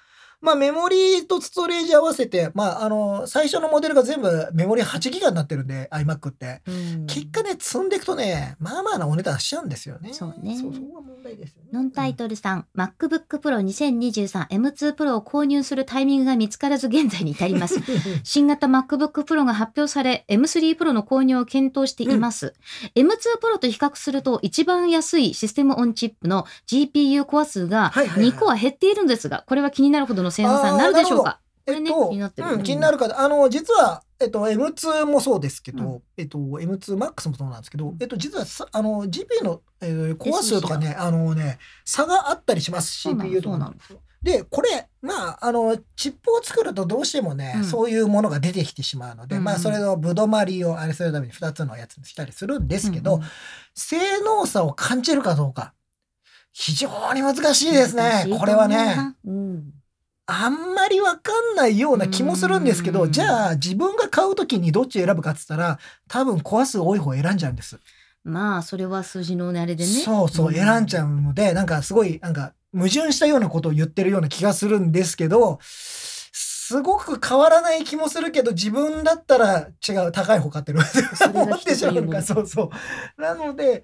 [0.46, 6.62] まあメモリとストレージ合わせて、まああの、最初のモデルが全部メモリ8ギガになってるんで、iMac って。
[6.68, 10.14] うん結果ね、積んでいくとね、まあまあなお値段しちゃうんですよね。
[10.14, 11.70] そうねそう、そこが問題ですよね。
[11.72, 17.76] ノンタイトルさん、MacBook Pro 2023 M2 Pro を購入するタイミングが見つからず現在に至ります。
[18.24, 22.54] 新型 MacBook Pro が発表され、M3 Pro の購入を検討しています。
[22.96, 23.08] M2
[23.42, 31.40] Pro と比較すると、一番安いシステムオンチップの GPU コア数がはいはいはい2個は減っているんですが、これは気になるほどの性能差になるでしょうか？
[31.66, 36.02] これね、えっと、気になってるうん、気になる方、あの、実は、えっと、M2 もそうですけど、うん。
[36.16, 43.74] えっと、M2MAX もそうなんですけど、えっと、実はさ、あの、GPU の、えーコア数とかね、あのね、差があったりします、CPU とかそうなの。
[44.22, 47.64] で、これ、まあ、あの、チップを作るとどうしてもね、うん。
[47.64, 49.44] そういうものが出てきてしまうので、うん。
[49.44, 53.22] まあ、それのぶどまりをあれするために2つのやつにしたりするんですけど、うん。
[53.22, 53.28] うん
[53.74, 55.74] 性能差を感じるかどうか、
[56.54, 58.28] 非常に難しいですね。
[58.40, 59.16] これはね。
[59.26, 59.74] うん
[60.28, 67.80] あんまりわかんないような気もするんですけど、うんじゃあ自分が買うときにどっち選ぶかっつったら、多分コア数多い方選んじゃうんです。
[68.24, 80.80] まあそれは数字のあれでねそうそう、選んじゃうので、なんかすごい、なんか矛盾したようなことを言ってるような気がするんですけど、すごく変わらない気もするけど、自分だったら違う、高い方買ってる。
[81.32, 82.72] 思ってしまうのか、 そうそ
[83.18, 83.22] う。
[83.22, 83.84] なので、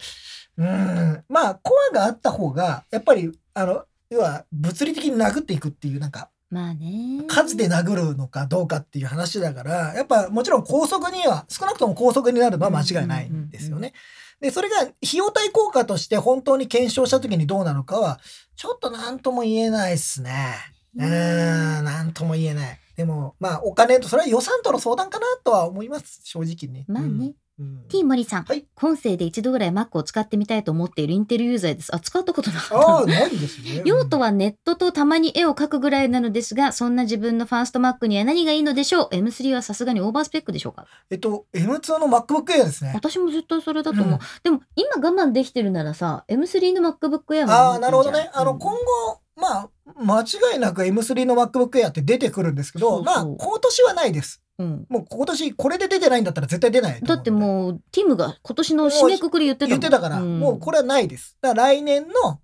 [0.57, 13.93] うん、まあ、コアがあった方が、やっぱり、あの、要は物理的に殴っていくっていう、なんか、まあね数で殴るのかどうかっていう話だから、やっぱもちろん高速には、少なくとも高速になるのは間違いないんですよね。
[14.41, 18.19] で、それが費用対効果として本当に検証した時にどうなのかは、
[18.57, 20.55] ちょっと何とも言えないっすね。
[20.97, 22.79] うーん、なんとも言えない。
[22.97, 26.83] でも、まあ、お金と、それは予算との相談かなとは思います、正直ね。
[26.87, 27.33] まあね、うん。
[27.61, 33.81] うんティーモリさん、はい今世で一度ぐらい Mac を使ってみたいと思っているインテルユーザーですあ使ったことなかったないですね。
[33.85, 40.87] 用途はネットとたまに絵を描くぐらいなのですが、そんな自分のファースト Mac には何がいいのでしょう ?M3 はさすがにオーバースペックでしょうか？
[41.09, 42.91] えっと、M2 の MacBook Air ですね。
[42.95, 44.13] 私もずっとそれだと思う。
[44.13, 48.29] うんでも今我慢できてるならさ、M3 の MacBook Air もああ、なるほどね。
[48.33, 54.41] あの、うん今後、まあ、間違いなく M3 の MacBook Air って出てくるんですけど、そうそうまあ、今年はないです。
[54.59, 54.85] うん。
[54.89, 60.39] もう今年これで出てないんだったら絶対出ないとだってもう、ティムが今年の締めくくり言ってた言ってたから、ん。
[60.39, 61.37] もうこれはないです。
[61.41, 62.39] だから来年の、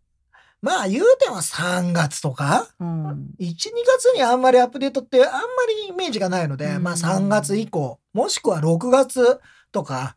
[0.61, 3.09] まあ言うても3月とか、うん。
[3.09, 3.53] 1、2
[3.85, 5.39] 月にあんまりアップデートってあんま
[5.85, 6.83] りイメージがないので、うん。
[6.83, 9.39] まあ3月以降、もしくは6月
[9.71, 10.15] とか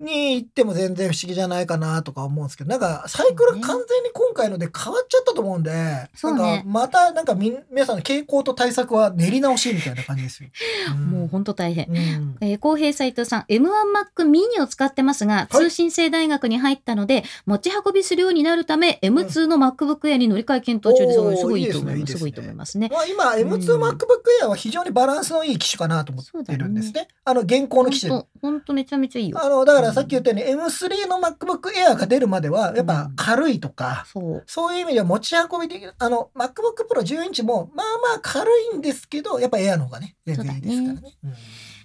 [0.00, 10.50] に行っても全然不思議じゃないかなとか思うんですけど、なんかサイクル完全に今回ので変わっちゃったと思うんで、ねなんかまたなんかみん皆さんの傾向と対策は練り直しみたいな感じですよ。
[10.94, 11.86] んもうほんと大変。
[11.88, 21.20] うんえー、公平斎藤さん、M1Mac mini を使ってますが、通信制大学に入ったので、持ち運びするようになるため、M2 の MacBook Air に乗り換え検討中です。
[21.20, 21.98] おーすごいいいと思います。
[21.98, 22.88] いいですねすごいと思いますね。
[22.92, 23.96] まあ、今 M2 うん MacBook
[24.42, 27.08] Air は非常にバランスのいい機種かなと思ってるんですそうね。
[27.24, 28.10] あの現行の機種。
[28.10, 29.38] ほんと、ほんとめちゃめちゃいいよ。
[29.42, 34.44] あのだからさっき言ったように M3 の MacBook Air が出るまではやっぱ軽いとか、そう。
[34.46, 35.94] そういう意味では持ち運びできる。
[35.98, 41.18] あの MacBook Pro 10インチもまあまあ軽いんですけどやっぱ Air の方がね全然いいですからね。
[41.24, 41.32] うん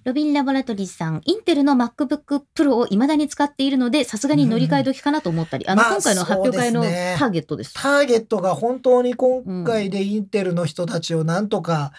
[0.03, 7.73] ロビンラボラトリーさん、インテルの MacBook Pro を未だに使っているので、さすがに乗り換え時かなと思ったり、あの、まあ今回の発表会のターゲットです。
[7.73, 11.93] ターゲットが本当に今回でインテルの人たちをなんとか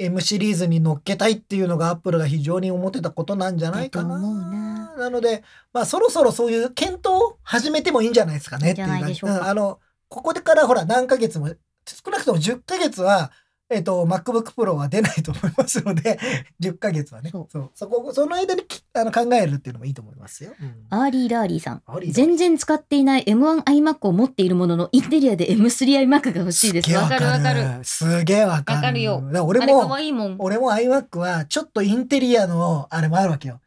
[0.00, 4.18] M シリーズに乗っけたいっていうのがアップルが非常に思ってたことなんじゃないかな。
[4.18, 4.96] な。
[4.96, 5.44] なので、
[5.74, 9.40] まあそろそろそういう検討を始めてもいいんじゃないですかねっていういいんじいでしょうか。
[9.40, 9.78] んあの、
[10.08, 11.48] ここでからほら何ヶ月も、
[11.86, 13.30] 少なくとも10ヶ月は、
[13.72, 16.18] えっ、と、MacBook Pro は出ないと思いますので、
[16.60, 17.30] 10ヶ月はね。
[17.30, 17.70] そそうう。
[17.72, 20.52] そこ、その間にきあの考えるっていうのもいいと思いますよ。
[20.60, 21.82] うんアーリーラーリーさん。
[22.08, 26.92] 全然使っていない M1 iMac を持っているものの、インテリアで M3 iMac が欲しいです。
[26.92, 27.84] わかるわかる。。
[27.84, 28.76] すげえわかる。
[28.78, 30.36] わかるよ俺も、もん。
[30.40, 33.60] 俺も iMac はちょっとインテリアのあれもあるわけよ。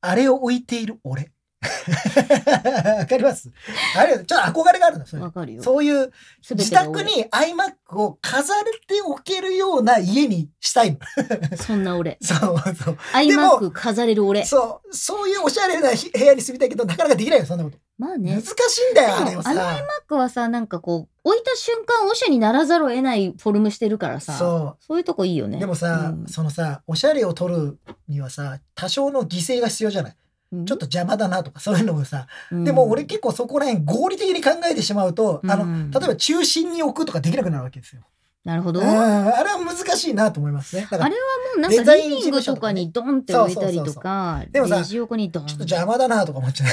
[0.00, 1.31] あれを置いている俺。
[2.98, 3.50] わかります
[3.96, 5.62] あれ、ちょっと憧れがあるの、それわかるよ。
[5.62, 6.12] そういう
[6.50, 8.56] 自宅に iMac を飾っ
[8.86, 10.98] ておけるような家にしたいの。
[11.56, 12.18] そんな俺。
[12.20, 12.94] そうそう。
[12.94, 14.44] も iMac 飾れる俺。
[14.44, 17.78] そう、そういうおしゃれな部屋に住みたいけど、なかなかできないよ、そんなこと。
[17.98, 18.42] まあね難。
[18.42, 19.84] しいんだよ、あれはでもあのさ。
[20.08, 24.32] iMac はさ、なんかこう、置いた瞬間、おしゃにならざるを得ないフォルムしてるからさ。
[24.32, 25.48] そそういうとこいいよう。
[25.48, 25.58] ね。
[25.58, 30.16] でもさ、うんそのさ、おしゃれを取るにはさ、多少の犠牲が必要じゃない？
[30.54, 32.26] ょっと邪魔だなとか、そういうのもさ。
[32.50, 38.02] うんでも俺結構そこら辺合理的に考えてしまうと、あの、うん例えば中心に置くとかできなくなるわけですよ。
[38.44, 38.80] なるほど。
[38.80, 40.82] うん、ああれは難しいなと思いますね。
[40.82, 41.20] だかられは
[41.54, 44.82] もうなんかリビングとかにドンって置いたりとか、でもさ。
[44.84, 46.68] ちょっと邪魔だなとか思っちゃう。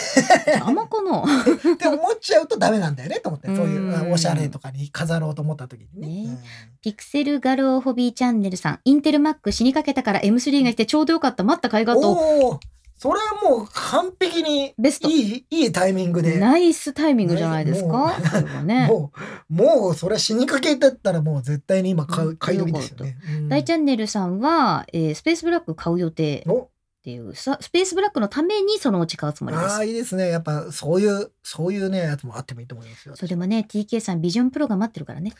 [0.47, 6.31] 邪魔かなって思っちゃうとダメなんだよねと思って、そういううんおしゃれとかに飾ろうと思った時にね。
[6.31, 6.37] ね
[6.81, 11.43] ピクセルガローホビーチャンネルさん、インテル Mac 死にかけたから M3 が来てちょうどよかった。
[11.43, 12.59] 待った甲斐がうんと。
[12.99, 15.07] それはもう完璧にベスト。
[15.07, 16.37] いいいいタイミングで。
[16.37, 18.87] ナイスタイミングじゃないですもかそれはね。
[18.91, 19.13] も
[19.49, 23.17] う、もうそれ死にかけだったらもう絶対に今買う、買い時ですよね。
[23.37, 26.69] うん大チャンネルさんは、えースペースブラック買う予定っお
[27.01, 29.85] ていう、さスペースブラックのためにそのうち買うつもりでああ、す。
[29.85, 30.27] いいですね。
[30.27, 33.15] やっぱそういう、そういうね、やつもあってもいいと思いますよ。
[33.15, 35.31] それもね、TK さんビジョンプロが待ってるからね。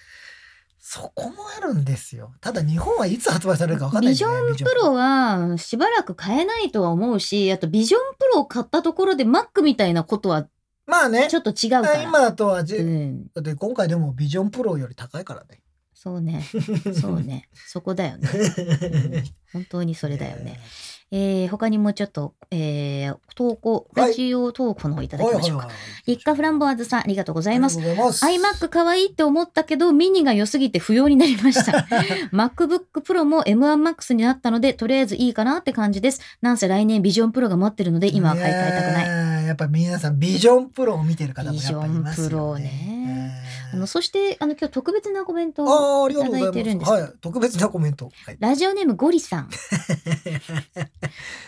[0.91, 2.31] そこもあるんですよ。
[2.41, 10.47] ただ日本はいつ発売されるか分かんないビジョンプロはしばらく買えないとは思うし、あとビジョンプロを買ったところで Mac みたいなことは
[10.87, 12.01] まあねちょっと違うから。
[12.01, 15.61] 今とはじ、うん、だって今回でもビジョンプロより高いからね。
[15.93, 16.43] そうね。
[16.99, 17.49] そうね。
[17.53, 18.27] そこだよね。
[18.33, 19.23] うん
[19.53, 20.59] 本当にそれだよね。
[21.12, 25.70] えー、他にもちょっと、えー、投稿、はいラジオ投稿の方いただはいきましょうか。
[26.05, 27.80] 立夏フランボワーズさん、ありがとうございます。
[27.80, 31.86] iMac 可愛いって思ったけど、ミニが良すぎて不要になりました。
[32.34, 36.22] MacBook Pro も M1Max になったので、とりあえずいいかなって感じです。
[36.41, 39.05] なんせ来年ビジョンプロが待ってるので、今は買い替えたくない。
[39.05, 39.07] い。
[39.07, 42.24] ややっぱ皆さんビジョンプロを見てる方もやっぱいますよね。
[42.24, 43.18] ビジョンプロねえー
[43.74, 45.63] あのそしてあの今日特別なコメント
[46.03, 46.91] をいいただいてるんです。
[46.91, 48.11] はい、特別なコメント。
[48.26, 49.49] はい、ラジオネームゴリさん。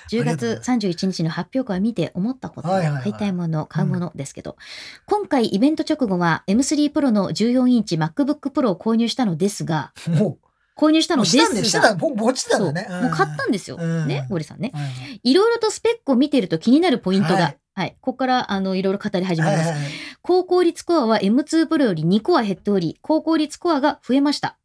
[0.10, 3.04] 10ありがとうござ月31日の発表会を見て思ったこと、はいはいはい。
[3.04, 4.58] 買いたいもの買うものですけど、
[5.06, 10.38] 今回イベント直後は M3 プロの14インチ MacBook Pro を購入したのですがも
[10.76, 11.96] 購入したのですが。
[11.96, 12.88] もう落ちてたんだね。
[12.90, 14.08] もう買ったんですよ、うん。
[14.08, 14.72] ねゴリさんね。
[14.74, 14.82] は
[15.24, 17.88] いろいろとスペックを見ていると気になるポイントが、ははい。
[17.90, 19.92] いここからあのいろいろ語り始めます、はいはいはい。
[20.22, 24.58] 高効率コアは M2 プロより2コア減っており高効率コアが増えました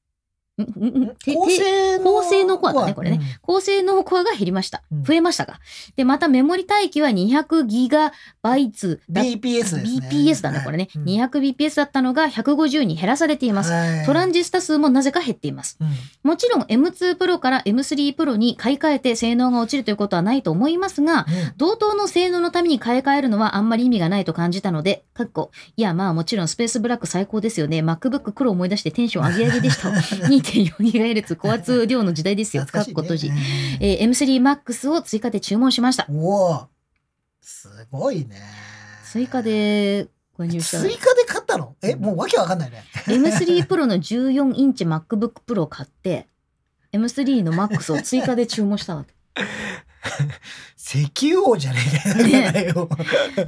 [0.62, 3.20] んんんて高て性能高性能コアだねこれね。
[3.42, 5.02] 高性能コアが減りましたうん。
[5.04, 5.60] 増えましたが。
[5.96, 9.82] で、またメモリ帯域は200ギガバイツだ BPS ですね。
[10.10, 10.88] BPS だね、これね。
[10.96, 14.06] 200BPS だったのが150に減らされています。
[14.06, 15.78] トランジ、ジスタ数もなぜか減っています。
[15.80, 15.88] うん
[16.22, 21.24] もちろん M2 プロから M3 プロに買い替えて性能が落ちるということはないと思いますが、
[21.56, 27.78] 同等の性能のために買い替えるのはあんまり意味がないと感じたので、かっこ、いやまあもちろんスペースブラック最高ですよね。
[27.78, 29.92] MacBook Pro 思い出してテンション上げ上げでした。
[30.52, 32.64] 2.4GHz 高圧量の時代ですよ。
[32.66, 33.30] かっこ閉じ。
[33.80, 36.06] えー M3 Max を追加で注文しました。
[36.08, 36.66] うんおお
[37.40, 38.40] すごいね。
[39.12, 41.76] 追加で購入した追加で買ったの？
[41.82, 42.84] え、もうわけわかんないね。
[43.06, 46.28] M3 Pro の14インチ MacBook Pro を買って、
[46.92, 49.14] M3 の Max を追加で注文したわけ。
[50.78, 51.78] 石油王じゃね
[52.18, 52.88] えかよ。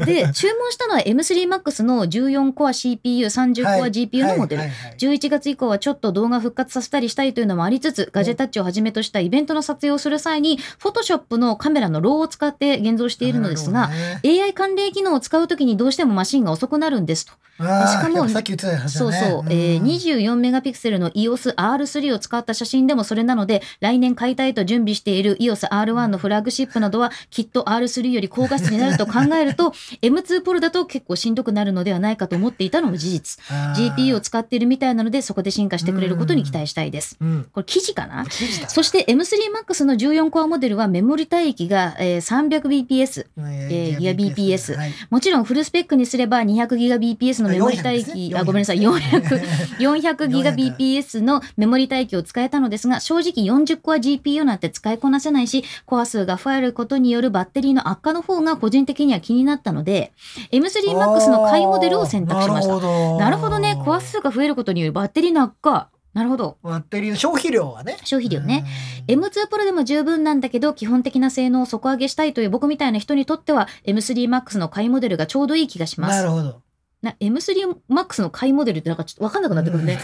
[0.07, 4.63] で、注文したのは M3 Max の14コア CPU、30コア GPU のモデル。
[4.63, 17.33] はいはいはい11月以降はちょっと動画復活させたりしたいというのもありつつ、ガジェタッチをはじめとしたイベントの撮影をする際に、Photoshop のカメラのローを使って現像しているのですが、ね AI 関連機能を使うときにどうしてもマシンが遅くなるんですと。
[17.59, 18.99] しかもさっき言ってた話。
[18.99, 33.45] そうそう、えー、24メガピクセルの EOS R3 を使った写真でもそれなので、来年買いたいと準備している EOS R1 のフラッグシップなどはきっと R3 より高画質になると考えると、 M2 プロだと結構しんどくなるのではないかと思っていたのも事実。
[33.77, 37.17] GPU を使っているみたいなので、そこで進化してくれることに期待したいです。
[37.21, 37.47] うん。
[37.53, 38.25] これ記事かな？
[38.69, 43.27] そして M3MAX の14コアモデルはメモリ帯域が、えー 300bps。
[43.37, 44.93] えーギガ BPS はい。
[45.11, 49.41] もちろんフルスペックにすれば 200GBps のメモリ帯域、あ、ごめんなさい、400
[49.79, 60.13] 400GBps のメモリ帯域を使えたのですが、正直40コア GPU なんて使いこなせないし、コア数が増えることによるバッテリーの悪化の方が個人的には気になったので、
[60.53, 62.75] M3MAX の買いモデルを選択しました。
[63.19, 65.91] なるほどね、コア数が増えることによるバッテリーの悪化。
[66.15, 66.57] なるほど。
[66.63, 67.97] バッテリーの消費量はね。
[68.05, 68.65] 消費量ね。
[69.09, 76.17] うん M2 プロでも十分なんだけど、基本的な性能を底上げしたいという僕みたいな人にとっては、M3MAX の買いモデルがちょうどいい気がします。
[76.17, 76.61] なるほど。
[77.01, 80.01] な M3MAX の買いモデルってなんかちょっとわかんなくなってくるね。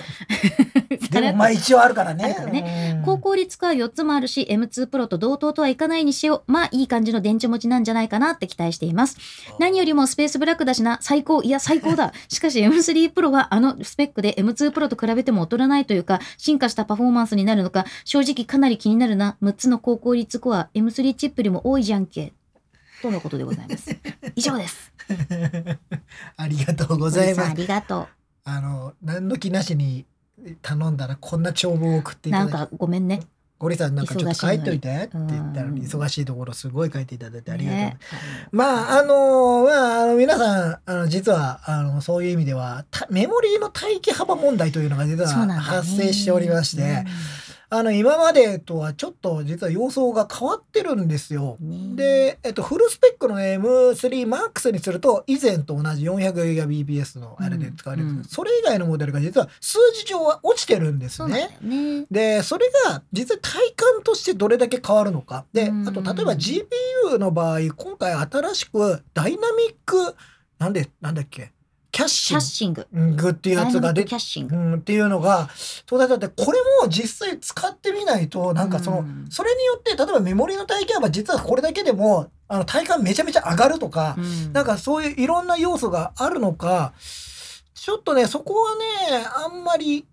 [1.10, 2.36] でもまあ一応あるからね。
[2.38, 6.52] らねうん高効率化は4つもあるし、M2 プロと同等とはいかないにしよう。
[6.52, 9.18] まあいい感じの電池持ちなんじゃないかなって期待しています。
[9.58, 12.12] 何よりもスペースブラックだしな、最高、いや最高だ。
[12.28, 19.36] しかし M3 プロはあのスペックで M2 プロと比べても劣らないというか、進化したパフォーマンスになるのか、正直かなり気になるな。
[19.42, 22.32] 6つの高効率コア、M3 チップよりも多いじゃんけ。
[23.04, 23.94] とのことでございます。
[24.34, 24.90] 以上です。
[26.38, 27.54] ありがとうございます。
[27.54, 28.08] りがと
[28.44, 30.06] あの何の気なしに
[30.62, 32.32] 頼んだらこんな長文を送ってう。
[32.32, 32.44] いただ。
[32.46, 33.20] なんかごめんね。
[33.58, 37.80] ゴリさんなんかちょっと書いといてって言ったのにうん忙しいところすごい書いていただいてありがとう。
[37.80, 37.98] ね
[38.50, 45.28] まああのまああの皆さんあの実はあのそういう意味ではたメモリーの待機幅問題というのが実は
[45.60, 47.04] 発生しておりまして、うん
[47.76, 51.56] あの今までとはちょっと実は様相が変わってるんですよ。
[51.60, 61.40] ねで、えっと、フルスペックの M3MAX にすると以前と同じ 400GBps のあれで使われるうんそれ以外のモデルが実は数字上は落ちてるんですね。
[61.62, 62.06] よね。
[62.10, 70.14] でそれが実は体感としてどれだけ変わるのかでうんあと例えば GPU の場合今回新しくダイナミック
[70.58, 71.50] なんでなんだっけ？
[71.94, 72.88] キャッシキャッシング。
[72.92, 74.16] ングっていうやつが出て。
[74.50, 86.94] うん、っていうのがそうだってこれも実際使ってみないとなんかその、うんそれによって例えばメモリの体験は実はこれだけでもあの体感めちゃめちゃ上がるとか、うんなんかそういういろんな要素があるのか
[87.74, 90.04] ちょっとねそこはねあんまり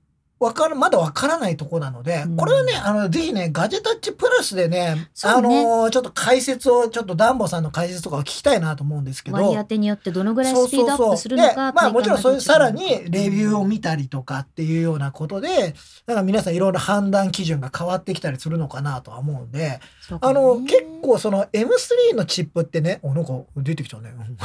[0.42, 9.38] わからまだわからないとこなので、うんこれはねあのぜひねガジェタッチプラスでねあそうねのちょっと解説をちょっとダンボさんの解説とかを聞きたいなと思うんですけど。
[9.38, 11.72] 割り当てによってどのぐらいスピードアップするのでか。
[11.74, 15.76] まあもちろんそういうさらにレビューを見たりとかっていうようなことで、
[16.08, 19.80] なんか皆さんいろいろ判断基準が変わってきたりするのかなとは思うんで、ね
[20.20, 24.12] あの、結構その M3 のチップってね、お、なんか出てきたね。
[24.18, 24.38] うん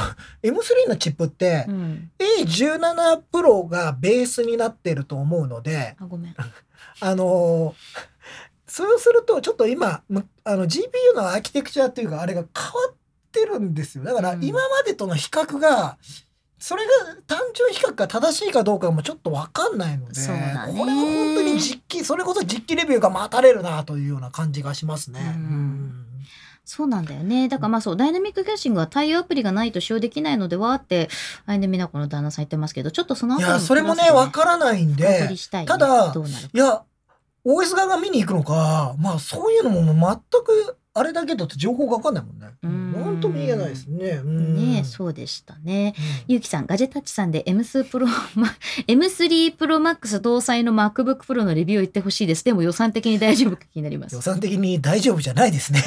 [0.43, 2.11] M3 のチップってう、ん。
[2.19, 6.35] A17 プロがベースになってると思うので、あ、ごめん。
[6.99, 8.17] あのー
[8.69, 12.95] そうするとちょっと今、むあの GPU のアーキテクチャっていうかあれが変わっ
[13.31, 14.03] てるんですよ。
[14.03, 15.97] だからうん今までとの比較が、
[16.59, 16.91] それが
[17.27, 25.21] 単純比較が正しいかどうかもちょっとわかんないので、これは本当に実機、それこそ実機レビューが待たれるなというような感じがしますね。
[25.35, 26.05] うん
[26.67, 27.47] そうなんだよね。
[27.47, 31.07] だからまあそう、ダイナミックキャッシングは対応アプリがないと使用できないのではって、
[31.45, 35.05] あいでみなこの旦那さん言ってますけど、ちょっとそのあたりいや、それもね、わからないんで
[35.49, 36.83] たいねただいや、
[37.45, 42.47] OS 側が見に行くのか、まあそういうのも全く、あれだけだと情報がわかんないもんね。
[42.63, 44.21] うん本当見えないですね。
[44.23, 45.93] うんねそうでしたね。
[45.97, 48.47] うんゆうきさん、ガジェタッチさんで M2 プロ、 ま
[48.87, 52.43] M3 プロマックス搭載の MacBook Pro のレビューを言ってほしいです。
[52.43, 54.21] でも予算的に大丈夫か気になります予。
[54.21, 55.81] 算的に大丈夫じゃないですね。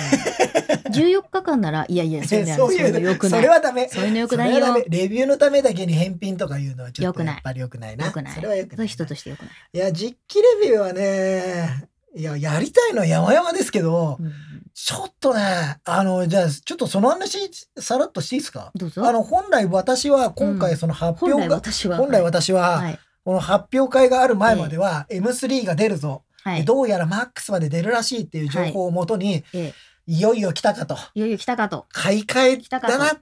[0.90, 2.40] 14日間なら、いやいや、 そう
[2.74, 3.40] いうのよくない。
[3.40, 3.88] それはダメ。
[3.88, 4.84] そういうのよくないよ。
[4.88, 8.06] レビューのためだけに返品とかいうのはちょっとやっぱり良くないな。
[8.06, 8.34] よくない。
[8.34, 9.50] それは良くない人としてよくない。
[9.72, 14.32] いや、実機レビューはね、いや、やりたいのは山々ですけど、うん
[14.72, 18.70] ちょっとね、あの、じゃあ、ちょっとその話、さらっとしていいですか？
[18.74, 19.06] どうぞ。
[19.06, 21.96] あの、本来私は今回その発本来表が、私は。
[21.98, 22.98] 本来私は、はい。
[23.24, 26.64] この発表会がある前までは M3 が出るぞ、はい。
[26.64, 29.74] どうやら MAX まで出るらしいっていう情報をもとに、ええ
[30.10, 30.96] いよいよ来たかと。
[31.14, 31.86] いよいよ来たかと。
[31.92, 33.12] 買い替えだな。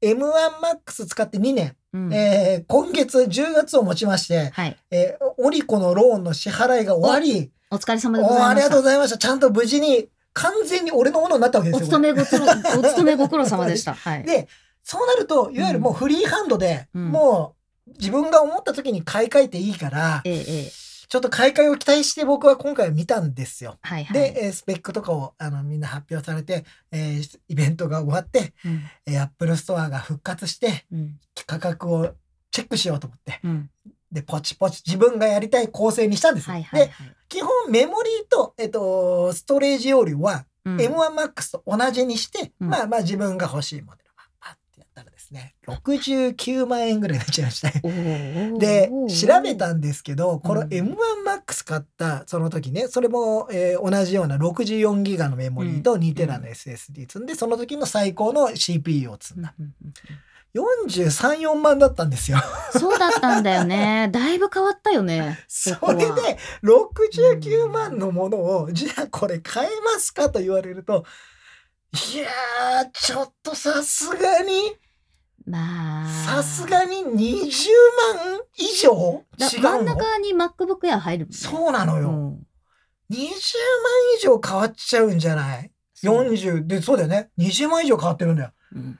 [0.00, 4.76] M1MAX 使って2年、うんえー今月10月をもちまして、はい。
[4.90, 8.46] えーオリコのローンの支払いが終わり、お疲れ様でございました。
[8.46, 9.18] おありがとうございました。
[9.18, 11.86] ちゃんと無事に、完全に俺のものになったわけですおよ。
[11.86, 13.92] 勤めご苦労、お勤めご苦労様でした。
[13.94, 14.24] はい。
[14.24, 14.48] で、
[14.82, 17.54] そうなると、いわゆるもうフリーハンドで、うんも
[17.86, 20.72] う自分が思った時に買い替えていいから、ええ、ええ。
[21.10, 23.78] ちょっと買い替えを期待して僕は今回見たんですよ。
[23.82, 24.14] はいはい。
[24.14, 32.14] で、えースペックとかをあのみんな発表されて、えーイベントが終わって、うん、えー、Apple ストアが復活して、うん、価格を
[32.52, 33.70] チェックしようと思って、うん。
[34.12, 36.52] で、ポチポチ自分がやりたい構成にしたんですよ。
[36.52, 36.94] はいはい、はで、い。
[37.28, 47.70] 基本メモリーと、えっと、ストレージ容量はうん M1MAX と同じにして、うんまあまあ自分が欲しいモデルをパッてやったらですね、69万円ぐらいになっちゃいました
[48.58, 50.68] で調べたんですけど、このうん。
[50.68, 59.54] M1MAX 買ったその時ね、それも、えー同じような64ギガのメモリーと2テラの SSD 積んで、その時の最高の CPU を積んだ。
[59.58, 59.92] うんうんうん。
[60.52, 62.38] 43、4万だったんですよ。
[62.72, 64.08] そうだったんだよね。
[64.12, 65.38] だいぶ変わったよね。
[65.46, 71.04] それで、69万のものを、じゃあこれ買えますかと言われると、
[72.14, 74.76] いやー、ちょっとさすがに、
[75.50, 76.06] まあ。
[76.06, 79.24] さすがに20万以上？
[79.38, 81.32] だ違真うんの中に MacBook Air 入るね。
[81.32, 82.10] そうなのよ。
[82.10, 82.46] うん
[83.10, 83.28] 20万
[84.18, 85.72] 以上変わっちゃうんじゃない？
[85.94, 87.30] そう ?40 で、そうだよね。
[87.38, 88.50] 20万以上変わってるんだよ。
[88.74, 88.98] うん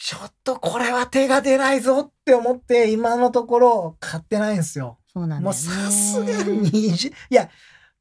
[0.00, 4.98] ちょっとこれは手が出ないぞって思って、今のところ買ってないんですよ。
[5.12, 5.44] そうなんだよね。
[5.46, 7.50] もうさすがに20、いや、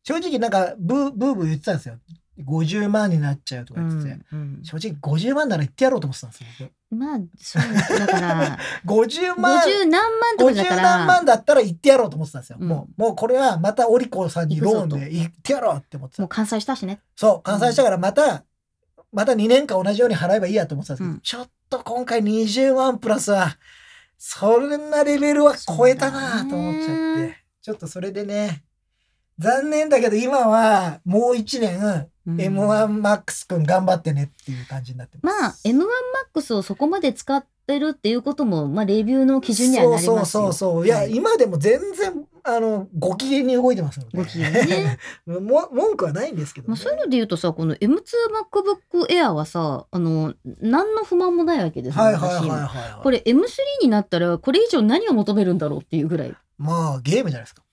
[0.04, 1.98] 正直なんかブー、ブーブー言ってたんですよ。
[2.46, 4.16] 50万になっちゃうとかう言ってて。
[4.16, 6.70] んうん正直50万なら言ってやろうと思ってたんですよ。
[6.90, 12.58] まあ、そう、だから、 僕50万、50何万とかだか50ら、何万だったら言ってやろうと思ってたんですよ。
[12.60, 16.30] うんもう、もうこれはまたオリコさんにローンで言ってやろうって思ってたもう。
[16.30, 17.02] 完済したしね。
[17.16, 18.44] そう、完済したからまた、
[19.12, 23.58] また2年間同じように払えばいいやと思ってたんですけど、うんちょっと今回20万プラスは、
[24.18, 26.86] そんなレベルは超えたなと思っちゃっ
[27.28, 28.64] て、ちょっとそれでね、
[29.40, 35.42] 残念だけど今はもう1年、うん M1MAX くん頑張ってねっていう感じになってます。
[35.42, 40.16] まあ、M1MAX をそこまで使ってるっていうことも、まあ、レビューの基準にはなりますよ。
[40.18, 40.86] そうそうそう。
[40.86, 44.18] いや、はい今でも全然、あの、ご機嫌に動いてますので。
[44.18, 44.98] ご機嫌にね。
[45.26, 46.72] も文句はないんですけど、ね。
[46.72, 52.04] まあ、そういうので言うとさ、この M2MacBook Air はさ、あの、何の不満もないわけですよ。
[52.04, 53.04] はいはいはい私はい、はい。
[53.04, 53.46] これ M3
[53.82, 56.36] になったら、これ以上何を求めるんだろうっていうぐらい。
[56.58, 57.64] まあ、ゲームじゃないですか。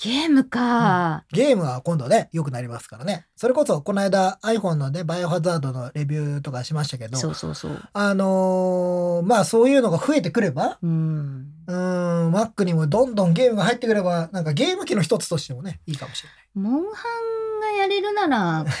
[0.00, 3.26] ゲームか、ゲームは今度ね、良くなりますからね。
[3.34, 7.82] それこそ、この間 iPhone のね、バイオハザードのレビューとかしましたけど、そうそうそう。
[7.92, 11.46] あのーまあそういうのが増えてくれば、うん。
[11.66, 17.37] うーん、Mac にもどんどんゲームが入ってくれば、なんかゲーム機の一つとしてもね、いいかもしれモンハン
[17.78, 18.72] がやれるなら、ない。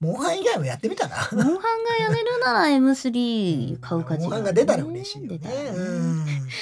[0.00, 1.28] モンハン以外もやってみたな。
[1.32, 1.60] モンハンが
[2.00, 5.40] やれるなら M3 買う価値モンハンが出たら嬉しいよね。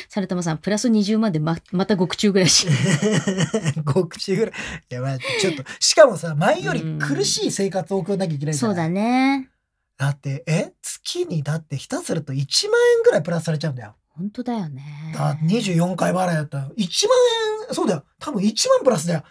[0.08, 2.66] サルタマさん、プラス20万でままた獄中暮らし。
[2.68, 4.54] 5口ぐらい。
[4.90, 9.48] いや、まあちょっと、しかもさ、前より苦しい生活を送らなきゃいけないじゃそうないだね。
[9.98, 10.72] だって、え？
[10.82, 12.36] 月にだって下手すると1
[12.70, 13.94] 万円ぐらいプラスされちゃうんだよ。
[14.08, 15.14] 本当だよね。
[15.14, 16.76] だ24回払いだったら、1万
[17.68, 18.04] 円、そうだよ。
[18.18, 19.22] 多分1万プラスだよ。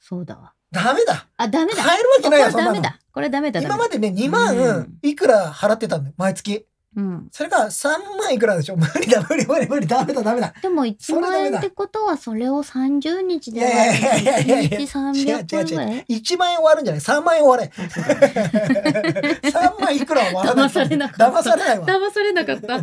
[0.00, 0.52] そうだわ。
[0.72, 1.26] ダメだ。
[1.36, 1.82] あ、ダメだ。
[1.82, 2.74] 買えるわけないよ、そんなの。
[2.74, 2.98] これダメだ。
[3.12, 3.60] これダメだ。
[3.60, 6.66] ダメだ今までね、2う万んいくら払ってたんだよ、毎月。
[6.96, 7.28] うん。
[7.30, 7.88] それが3
[8.18, 22.74] 万いくらでしょ無理だ無理無理無理ダメだダメだでも1それダメだ万円ってことはそれを30日でいやいやいやいやいや1日違う違う300円ぐら違うい1万円終わるんじゃない3万円終われあそうだ3万いくらは終わらない騙されなかった騙されないわ騙されなかった。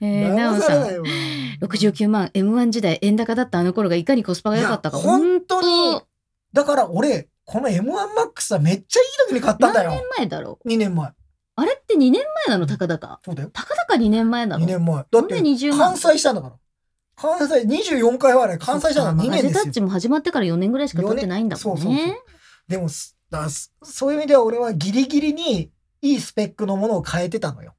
[0.00, 0.72] えー、なお騙さ。
[0.74, 1.06] れないわ
[1.62, 6.02] 69万 M1 時代円高だったあの頃がいかにコスパが良かったか本当に本
[6.52, 9.90] だから俺この M1 マックスはめっちゃいい時に買ったんだよ。
[9.90, 11.12] 何年前だろう？2年前。
[11.56, 12.66] あれって2年前なの？
[12.66, 13.20] たかだか？
[13.24, 13.50] そうだよ。
[13.52, 14.96] たかだか2年前な2の年前。
[14.96, 15.78] だってなんで20万。
[15.78, 16.56] 完済したんだから。
[17.16, 19.62] 関西24回はね関西したのは2年ですよ。
[19.64, 21.82] タッチも始まってから4年ぐらいしか経ってないんだもんね。
[21.82, 22.16] そうそうそう。
[22.68, 25.70] でもすだすそういう意味では俺はギリギリに
[26.00, 27.74] いいスペックのものを変えてたのよ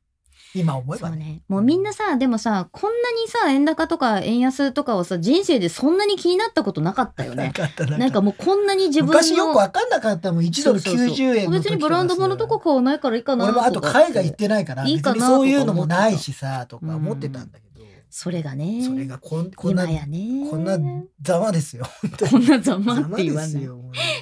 [0.55, 1.15] 今思えばね。
[1.15, 1.41] そうね。
[1.47, 7.51] もうみんなさ、でもさ、こんなにさ、円高とか円安とかをさ、人生でそんなに気になったことなかったよなね。
[7.51, 9.13] かったななんかもうこんなに自分の。
[9.13, 10.43] 昔よく分かんなかったもん。
[10.43, 11.15] 1ドルそうそうそう。
[11.15, 17.68] 90円別にブランド物とか買わないからいいかな俺もあとか海外行ってないからいいかなそういうのもないしさとかうん思ってたんだけど、
[18.12, 18.84] それがね。
[18.84, 20.49] それがこんこんな今やね。
[20.49, 20.78] こんな
[21.22, 21.86] ざまですよ
[22.30, 23.70] こんなざまって言わない。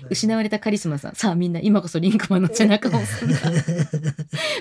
[0.10, 1.16] 失われたカリスマさん。
[1.16, 3.38] さあみんな今こそリンクマンの背中を押すんだ。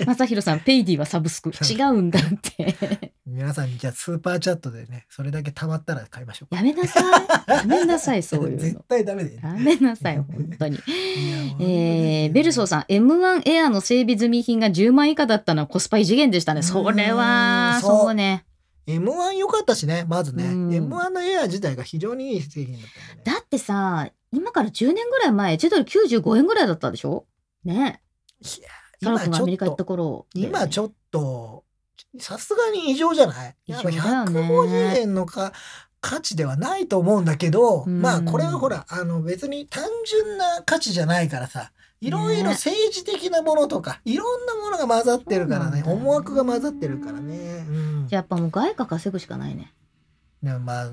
[0.07, 1.51] まさひろさん、 Paidy はサブスク。
[1.51, 3.13] 違うんだって。
[3.27, 7.05] 皆さんにじゃあスーパーチャットでねそれだけ貯まったら買いましょうやめなさい。
[7.51, 8.85] やめなさい、そういう絶の。
[8.89, 10.27] 対ダメだよやめなさい、本
[10.59, 10.79] 当に。
[11.61, 16.63] えー、ベルソーさん、M1 エアの整備済み品が10万以下だったのはコスパ異次元でしたね。
[16.63, 18.45] それは、そうね。
[18.87, 20.69] M1 良かったしねまずね、うん。
[20.69, 22.83] M1 のエア自体が非常にいい製品だっ
[23.25, 23.37] たね。
[23.39, 27.27] だってさ、今から10年ぐらい前、1ドル95円ぐらいだったでしょ？
[27.65, 28.01] ね。
[28.41, 28.69] いや
[29.03, 30.27] サラ君がアメリカ行ったと頃。
[30.35, 31.65] 今ちょっと
[32.19, 33.57] さすがに異常じゃない？
[33.67, 35.53] 異常だよね150円のか
[36.01, 38.01] 価値ではないと思うんだけど、うん。
[38.01, 42.51] まあこれはほらあの別に単純な価値じゃないからさいろいろね。
[42.51, 45.83] 政治的なものとか、いろんなものが混ざってるからね。
[45.83, 45.91] ね。
[45.91, 47.65] 思惑が混ざってるからね。
[47.69, 49.73] うん、やっぱもう外貨稼ぐしかないね。
[50.43, 50.91] でもまあ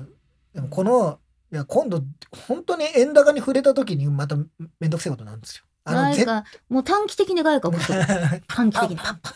[0.54, 1.18] でもこの
[1.52, 2.02] いや今度
[2.48, 4.36] 本当に円高に触れた時にまた
[4.80, 5.64] めんどくせえことなんですよ。
[5.84, 7.72] あの外貨、もう短期的に外貨を。
[8.48, 8.96] 短期的に。
[8.96, 9.34] パンパンパン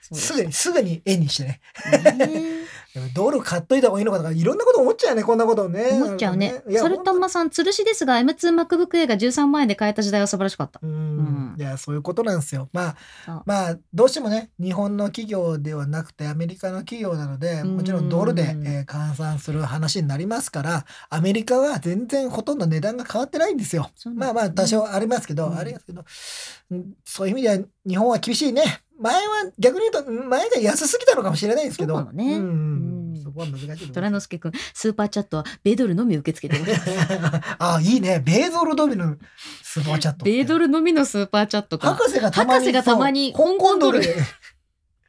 [0.00, 1.60] そうすぐにすぐに円にしてね。
[2.16, 2.65] ね
[3.14, 5.90] ドル買っといた方がいいのかとかいろんなこと思っちゃうよねこんなことね。
[5.92, 6.62] 思っちゃうね。
[6.68, 10.80] いやそれとまさん、吊るしですが、M2MacBook Air が13万円で買えた時代は素晴らしかった。
[11.58, 12.68] いやそういうことなんですよ。
[12.72, 23.90] まあまあどうしてもね日本の企業ではなくてアメリカの企業なのでもちろんドルで、うんえー換算する話になりますからアメリカは全然ほとんど値段が変わってないんですよ。
[23.96, 26.04] そうなんだまあまあ多少ありますけど、うんありますけど、
[26.70, 28.82] うんそういう意味では日本は厳しいね。
[28.98, 31.96] 前は逆に言うと前が安すぎたのかもしれないですけど。
[31.96, 33.92] そうねんうんそこは難しい。
[33.92, 36.90] 虎之助くん、スーパーチャットは米ドルのみ受け付けてます。
[37.58, 38.22] あいいね。
[38.24, 39.16] 米ドルのみの
[39.62, 40.24] スーパーチャット。
[40.24, 41.94] 米ドルのみのスーパーチャットか。
[41.94, 44.00] 博士がたまにまに香港ドル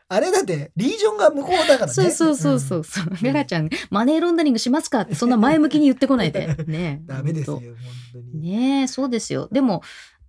[0.10, 1.94] あれだってリージョンが向こうだからね。
[1.94, 3.06] そうそうそうそうそう。
[3.22, 5.02] ガラちゃん、マネーロンダリングしますか？
[5.02, 6.48] って、そんな前向きに言ってこないで。
[6.66, 7.76] ね ダメですよ本
[8.14, 8.52] 当とに。
[8.52, 9.50] ねえ、そうですよ。
[9.52, 9.84] でも、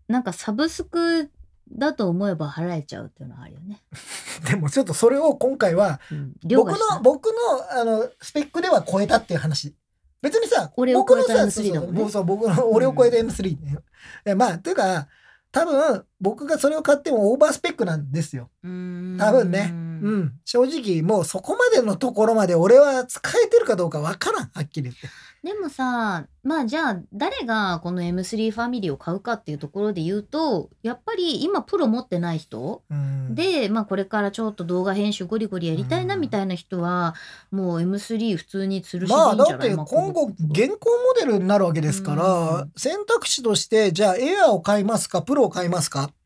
[0.08, 1.30] なんかサブスク
[1.72, 3.82] だと思えば払えちゃうっていうのはあるよね。
[4.48, 6.34] でもちょっとそれを今回はうん。
[6.44, 7.32] 量僕の僕の
[7.80, 9.74] あのスペックでは超えたっていう話。
[10.20, 13.78] 別にさ、俺を超えた僕のさ M3 だもんねそうそう僕の俺を超えた M3 ね。
[14.26, 15.06] いやまあというか
[15.52, 18.50] 多分僕がそれを買ってもオーバースペックなんですよ。
[18.62, 19.72] 多分ね
[20.02, 24.50] うん、正直もうそこまでのところまで俺は使えてるかどうかわからん。
[24.52, 25.08] はっきり言って。
[25.42, 37.14] でもさ、まあじゃあ誰がこの M3 ファミリーを買うかっていうところで言うと、やっぱり今プロ持ってない人うん、で、まあこれからちょっと動画編集ゴリゴリやりたいなみたいな人は、
[37.52, 42.72] もう M3 普通に吊るしまあだって今後現行モデルになるわけですから、うん。
[42.76, 46.17] 選択肢としてじゃあエアーを買いますかプロを買いますかうん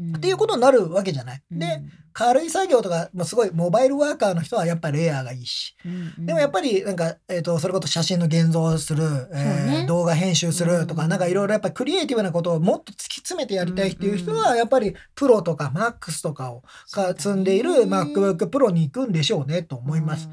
[0.00, 1.42] っていうことになるわけじゃない。
[1.50, 1.58] うん。
[1.58, 1.82] で、
[2.12, 5.76] 軽い作業とかもうすごいモバイルワーカーの人はやっぱりエアーがいいし。
[5.84, 20.28] うんでもやっぱりなんか、えー、とそれこそ写真の現像をする、えー動画編集するとか、うんなんかいろいろやっぱりクリエイティブなことをもっと突き詰めてやりたいっていう人はやっぱりプロとか MAX とかをか積んでいる MacBook Pro に行くんでしょうねと思います。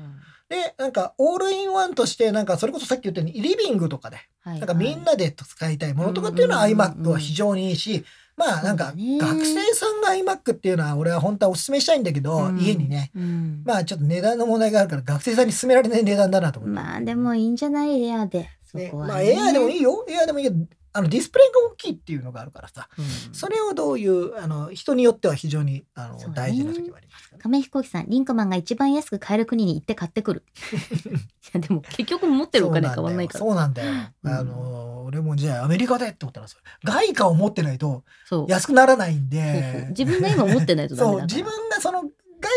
[0.49, 8.03] でなんかオールインワンとしてなんかそれこそさっき言ったようにリビングとかでななんかみんなで使いたいものとかっていうのはうんうんうん iMac は非常にいいし、
[8.39, 13.11] まあなんか学生さんが iMac っていうのは俺は本当はお勧めしたいんだけど、うん家にね。
[13.13, 16.75] うんまあちょっと値段の問題があるから学生さんに勧められない値段だなと思って。
[16.75, 18.01] まあでもいいんじゃない？
[18.03, 18.49] エアで。
[18.63, 19.13] そねこは、ね。
[19.13, 20.05] まあエアーでもいいよ。
[20.07, 20.65] エアーでもいいけど、
[20.99, 30.43] あのディスプレイが大きいっていうのがあるからさ、うんそれをどういう、あの人によっては非常にあの、ね大事な時もありますから、亀飛行機さん、リンクマンが一番安く買える国に行って買ってくる。
[30.61, 33.39] いやでも結局持ってるお金変わんないから。
[33.39, 33.91] そうなんだよ。
[34.23, 36.47] うんあの、俺もじゃあアメリカでって思ったら
[36.83, 38.03] 外貨を持ってないと。
[38.47, 39.87] 安くならないんで。
[39.89, 42.03] 自分が今持ってないとダメだ 自分がその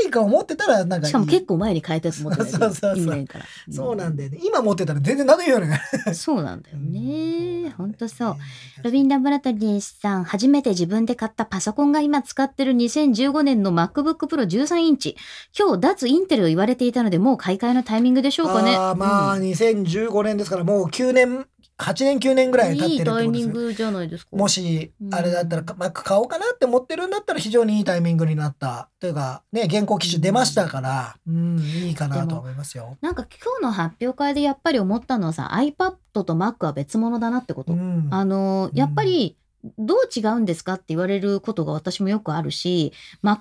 [0.06, 3.44] いか思ってたらなんかしかも結構前に変えたやつ持ってないとそうそうそう意味ないから。
[3.70, 5.80] そうなんだよね今持ってたら全然何で言うよね
[6.14, 7.70] そうなんだよね。
[7.76, 8.36] ほんとそう。
[8.82, 15.16] ロビン・ラブラトリーさん、初めて自分で買ったパソコンが今使ってる2015年の MacBook Pro 13インチ。
[15.58, 18.74] 今日、脱インテルを言われていたので、もう買い替えのタイミングでしょうかね。
[18.76, 21.46] あーまあ、うん2015年ですからもう9年
[21.78, 24.36] 8年9年ぐらい経ってるってことですねミングじゃないですか。
[24.36, 32.96] もしうんあれだったら Mac 買おうかなって思ってるんだったら非常にいいタイミングになったというかね現行機種出ましたからうんいいかなと思いますよ。
[33.00, 37.72] なんか今日の発表会でやっぱり思ったのはさ iPad と Mac は別物だなってこと。
[37.72, 39.36] うんあのうんやっぱり
[39.78, 42.92] どう違うんですかって言われることが私もよくあるし
[43.22, 43.36] MacBook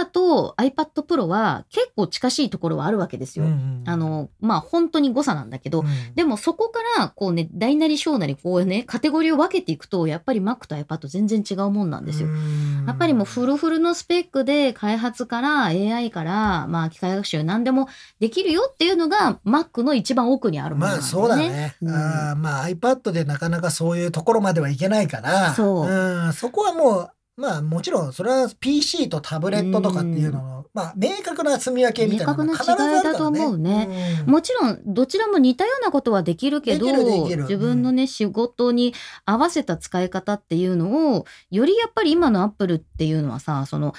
[0.00, 3.44] Air と iPad Pro は結構近しいところはあるわけですよ。
[3.46, 12.28] うんうんあのまあ本当に誤差なんだけど、うんでもそこからこうね大なり小なりこうねカテゴリーを分けていくとやっぱり Mac と iPad 全然違うもんなんですよ。
[12.28, 17.88] うんやっぱりもうフルフルのスペックで開発から AI からまあ機械学習何でも
[18.18, 21.48] できるよっていうのが Mac の一番奥にあるものなんだまあそうだよね。
[21.48, 21.76] ね。
[21.82, 26.28] うんあーまあ iPad でなかなかそういうところまではいけないから、そう。
[26.28, 34.22] んそこはもうまあもちろんそれは PC とタブレットとかっていうのの、まあ明確な積み分けみたいなのが明必ずあるから、ね、確な違いだと思うね。
[34.26, 34.30] うん。
[34.32, 38.92] もちろんどちらも似たようなことはできるけど自分のね仕事に
[39.24, 43.94] 合わせた使い方っていうのをよりやっぱり今のアップルっていうのはさその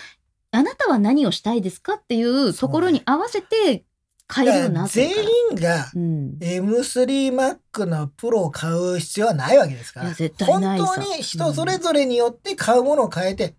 [0.51, 3.85] あなたは何をしたいですかっていうところに合わせて
[4.33, 5.25] 変えるようになってる全。
[5.51, 6.37] 員がうん。
[6.39, 10.85] M3Mac のプロを買う必要はないわけですから絶対ないさ。
[10.85, 13.55] 本当に人それぞれによって買うものを変えて、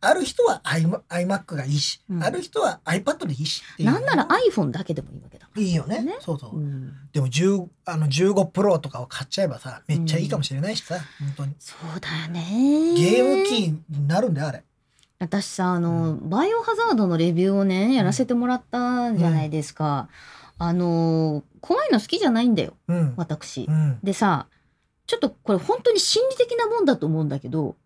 [0.00, 2.22] ある人は iMa- iMac がいいし、うん。
[2.22, 3.90] ある人は iPad でいいしっていう。
[3.90, 5.48] なんなら iPhone だけでもいいわけだ。
[5.56, 6.02] いいよね。
[6.02, 6.16] ね。
[6.20, 6.92] そうそう、うん。
[7.12, 11.54] でも10あの15プロとかを買っちゃえばさめっちゃいいかもしれないしさ、本当に。
[11.58, 12.94] そうだよね。
[12.96, 14.64] ゲーム機になるんだよあれ
[15.18, 20.08] 私さあの、バイオハザードのレビューをねやらせてもらったじゃないですか。
[20.58, 22.74] あの怖いの好きじゃないんだよ。
[22.88, 23.64] うん、私。
[23.68, 24.46] うん、でさ
[25.06, 27.76] ちょっとこれ本当に心理的なもんだと思うんだけど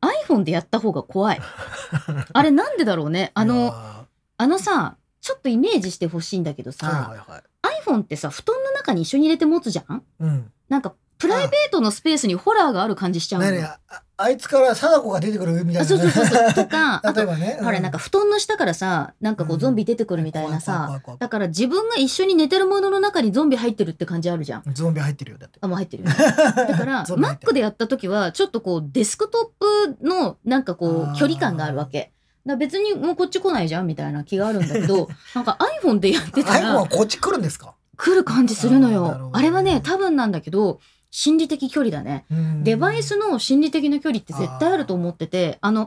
[0.00, 1.40] iPhone でやった方が怖い。
[2.32, 3.30] あれなんでだろうね？
[3.34, 4.06] あいのや
[4.38, 7.42] あのさちょっとイメージしてほしいんだけどーさ、はいはいはい、
[7.84, 10.02] iPhone ってさ布団の中に一緒に入れて持つじゃん？
[10.20, 13.50] うん、なんかプライベートのスペースにホラーがある感じしちゃうの？
[13.50, 13.78] 何あ
[14.16, 16.52] あいつから貞子が出てくるみたいな、あそうそうそうそう。
[16.54, 19.60] とか例えばね、ほらなんか布団の下からさなんかこううん。
[19.60, 24.62] ゾンビ出てくるみたいな怖さだから自分が一緒に寝てるものの中にゾンビ入ってるって感じあるじゃん。
[24.74, 25.58] ゾンビ入ってるよだって。
[25.60, 26.08] あもう入ってるよ。
[26.10, 26.16] ね。
[26.18, 27.52] だからゾンビ入ってる。
[27.52, 32.12] Mac でやった時はちょっとこうデスクトップのなんかこう距離感があるわけ。
[32.44, 39.30] だ別にもうこっち来ないじゃんみたいな気があるんだけど なんか iPhone でやってた iPhone らはこっち来るんですか、来る感じするのよ。
[39.32, 40.80] あれはね多分なんだけど
[41.14, 42.24] 心理的距離だね。
[42.30, 42.64] うん。
[42.64, 45.86] デバイスの心理的な距離って絶対あると思っててあの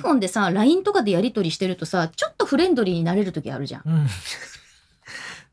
[0.00, 3.82] iPhone でさ LINE とかでやり取りしてるとさちょっとフレンドリーになれる時あるじゃん。
[3.84, 4.06] うん。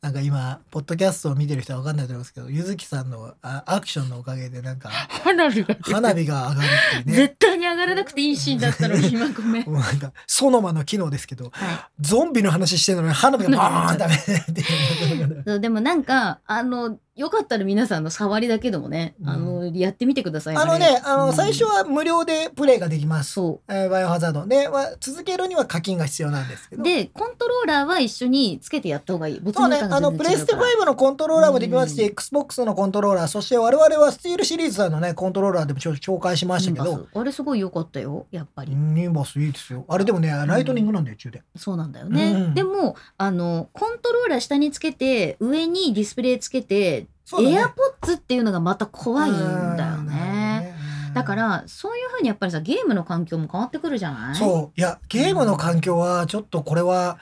[0.01, 5.75] なんか今ポッドキャストを見てる人は分かんないと思いますけどゆずきさんのあアクションのおかげでなんか花火が。
[5.81, 7.13] 花火が上がるっていうね。
[7.13, 9.69] 絶対に上がらなくていいシーンだったのに今ごめん。
[9.69, 14.17] もうなんかソノマの機能ですけどはゾンビの話してるのに花火がバーンダメっ
[14.53, 19.29] ていうでもなんかあのよかったら皆さんの触りだけでもね、うん。
[19.29, 20.55] あのやってみてください。
[20.55, 21.33] あのねあのうん。
[21.33, 24.47] 最初は無料でプレイができます、そえーバイオハザード。
[24.47, 26.81] で、は続けるには課金が必要なんですけど。
[26.81, 29.39] うでコントローラーは一緒につけてやった方がいい。
[29.39, 32.07] 没そうね、入感があのプレステから5のコントローラーもできますし、うん。
[32.07, 39.85] XBOX のコントローラーそして我々はスティールシリーズさんのねコントローラーでもちょ紹介しましたけニンバどスあれすごい良かったよやっぱり、ニンバスいいですよ。
[39.87, 42.53] あれでもねライトニングなんだよ中で、そうなんだよね、うん。
[42.53, 47.55] でもあのコントローラー下につけて上にディスプレイつけて、そうだね。
[47.55, 49.33] エアポッツっていうのがまた怖いん
[49.77, 50.75] だよね。
[51.13, 54.35] だからそういうふうにやっぱりさゲームの環境も変わってくるじゃない？
[54.35, 54.79] そう。
[54.79, 57.19] いやゲームの環境はちょっとこれは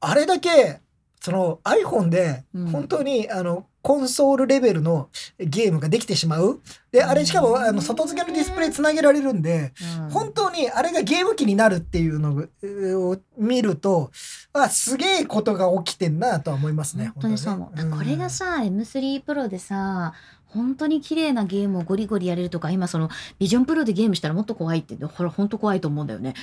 [0.00, 0.80] あれだけ
[1.20, 2.66] その iPhone でうん。
[2.70, 5.08] 本当にあのコンソールレベルの
[5.38, 6.60] ゲームができてしまう。
[6.92, 10.10] であれしかもあの外付けのディスプレイつなげられるんでうん。
[10.10, 14.10] 本当にあれがゲーム機になるっていうのをを見ると
[14.52, 17.12] あすげえことが起きてんなとは思いますね。
[17.14, 20.14] 本当にそう思う、ねこれがさ M3 プロでさ
[20.46, 23.08] 本当に綺麗なゲームをゴリゴリやれるとか今その
[23.38, 26.34] ビジョンプロでゲームしたらもっと怖いってほら本当怖いと思うんだよね。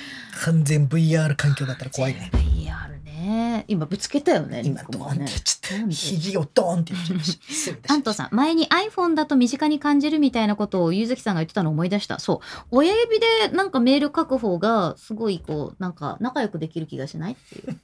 [0.44, 2.30] 完全 VR 環境だったら怖いね。
[2.32, 2.89] VR
[3.30, 3.64] ね。
[3.68, 5.78] 今ぶつけたよね今ドーンって言っちゃった。
[5.78, 5.94] なんで？
[5.94, 7.52] 肘をドーンって言っちゃいました。
[7.52, 12.18] 失礼でしたアントさん前に iPhone だと身近に感じるみたいなことをゆずきさんが言ってたのを思い出した。
[12.18, 12.66] そう。
[12.70, 17.76] 親指でなんかメール書く方がすごいこうなんか仲良くできる気がしないっていう。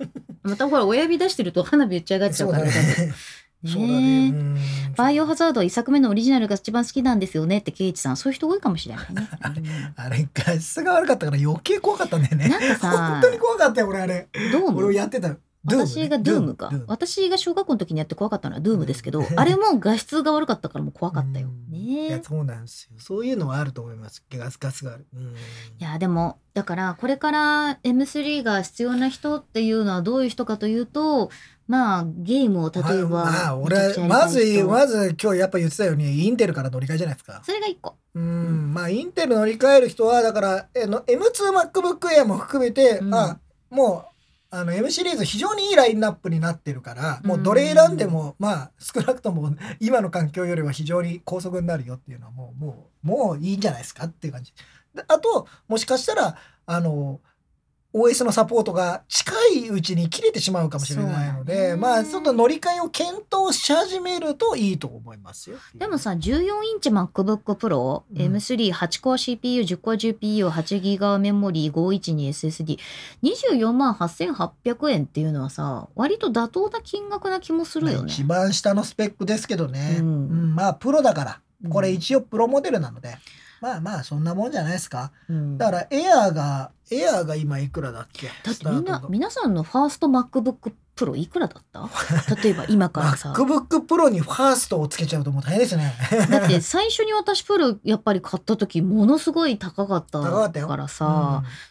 [0.42, 3.14] またほら親指出してると花火打ち上がっちゃうから、そうだ
[3.62, 3.70] ね。
[3.70, 4.28] そうだね。
[4.28, 4.56] うん
[4.96, 9.28] バイオハザードは一作目のオリジナルが一番好きなんですよねってケイチさんそういう人多いかもしれないね。
[9.94, 12.48] あれ画質が悪かったから余計怖かったんだよね。
[12.48, 14.28] なんかさ本当に怖かったよ俺あれ。
[14.52, 15.36] どう俺もやってたよ。
[15.66, 21.48] 私がドゥームか私が小学校の時にやって怖かったのはドゥームですけど、うんあれも画質が悪かったからもう怖かったよ。
[21.48, 22.96] うんいやねそうなんですよ。
[22.98, 24.24] そういうのはあると思います。
[24.32, 25.06] ガスガスがある。
[25.14, 25.34] うんい
[25.78, 31.30] やでもだからこれから M3 が必要な人っていうのはどういう人かというと
[31.68, 33.76] まあゲームを例えば、まあ俺
[34.08, 37.42] まず人まず今日やっぱ言ってたようにインテルから乗り換えじゃないですか。
[37.44, 37.96] それが一個。
[38.14, 43.38] うんまあインテル乗り換える人はだからえの M2MacBook Air も含めて、うんあ
[43.68, 44.15] もう
[44.50, 54.52] あの M シリーズ非常にいいラインナップになってるから、もうどれ選んでもまあ少なくとも今の環境よりは非常に高速になるよっていうのはもうもうもういいんじゃないですかっていう感じ。
[54.94, 56.36] であともしかしたら
[56.66, 57.20] あの
[57.96, 61.76] OS のサポートが近いうちに切れてしまうかもしれないので、だね。
[61.76, 65.56] まあちょっと乗り換えを検討し始めるといいと思いますよ。
[65.74, 68.36] でもさ14インチ MacBook Pro、うん。
[68.36, 72.78] M38 コア CPU、10コア GPU、8ギガメモリー、512 SSD、
[73.22, 78.12] 24万8800円っていうのはさ、割と妥当な金額な気もするよね。
[78.12, 80.54] 一番下のスペックですけどね、ううんん。
[80.54, 81.40] まあプロだから。
[81.70, 81.94] これうん。
[81.94, 83.16] 一応プロモデルなので、
[83.60, 85.12] まあまあそんなもんじゃないですか。
[85.28, 85.58] うん。
[85.58, 88.28] だからエアーがエアーが今いくらだっけ？
[88.44, 91.88] だってみんな皆さんのファースト MacBook Pro いくらだった？
[92.42, 93.32] 例えば今からさ。
[93.32, 95.94] MacBook Pro にファーストをつけちゃうともう大変ですね。
[96.30, 101.12] だって最初に私プロやっぱり買った時ものすごい高かった高からさ、うん。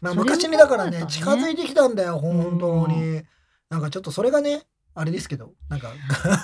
[0.01, 1.05] まあ昔にだからねね。
[1.07, 3.21] 近づいてきたんだよ本当うに
[3.69, 4.63] なんかちょっとそれがね
[4.97, 5.89] あれですけどなんか。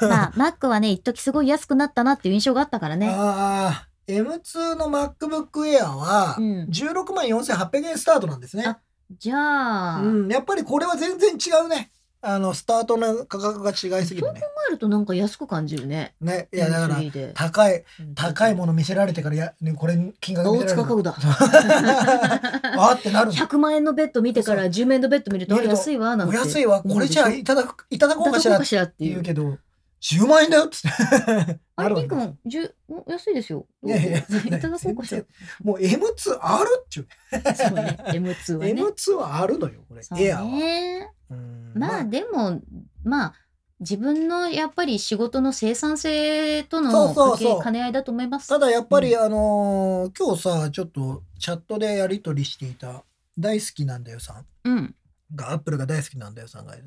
[0.02, 3.10] まあ Mac はね一時すごい安くなったなっていう印象があったからね。
[3.10, 8.80] ああ M2 の MacBook Air はうん16万4800円スタートなんですね、あ
[9.18, 11.92] じゃあ、うん、やっぱりこれは全然違うね。
[12.24, 14.40] あの、スタートの価格が違いすぎるね。
[14.40, 16.14] 考えるとなんか安く感じるね。
[16.22, 16.50] ね。
[16.54, 20.84] いや、だから、M3 で高い、うん高いもの見せられてから、や、ね、これ、金額見大せられる。
[20.84, 21.16] 塚家具だ。
[22.78, 23.34] あーってなるの。
[23.34, 26.38] 100万円のベッド見てから10万円のベッド見ると見ると安いわなんて。
[26.38, 26.84] お安いわ。
[26.84, 29.12] これじゃあ、いただく、いただこうかしらってしらっていう。
[29.14, 29.58] 言うけど、
[30.02, 31.60] 10万円だよっつって。
[31.76, 33.68] あれ、るわけリンクも10お安いですよ。
[33.84, 34.24] いやいやい
[34.60, 35.24] ただこうかしら。
[35.64, 37.08] もう M2 あるっちゅう。
[37.56, 37.98] そうね。
[38.08, 38.74] M2 はね。
[38.74, 40.02] M2 はあるのよ、これ。
[40.24, 41.12] エアーは。
[41.76, 42.62] まあでも、
[43.04, 43.34] まあ、
[43.80, 47.16] 自分のやっぱり仕事の生産性との
[47.64, 48.48] 兼ね合いだと思います。
[48.48, 53.04] ただやっぱり、あのー今日さ、ちょっとチャットでやり取りしていた
[53.38, 54.46] 大好きなんだよさん。
[54.66, 54.96] うん。
[55.36, 56.76] がアップルが大好きなんだよさんが。
[56.76, 56.80] だ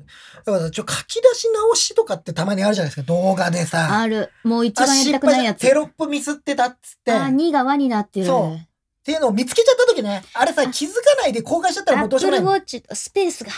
[0.43, 3.99] からちょ書き出し直しとかってたまにあるじゃないですか動画でさ。
[3.99, 4.31] ある。
[4.43, 5.59] もう一番やりたくないやつ。
[5.59, 7.11] テロップミスってたっつって。
[7.11, 8.25] あ、っ2が輪になってる。
[8.25, 8.67] そう
[9.03, 10.23] ていうのを見つけちゃった時ね。
[10.33, 12.59] あれさ気づかないで公開しちゃったらアップルウもうどうしようもない。
[12.59, 13.51] ォッチスペースが。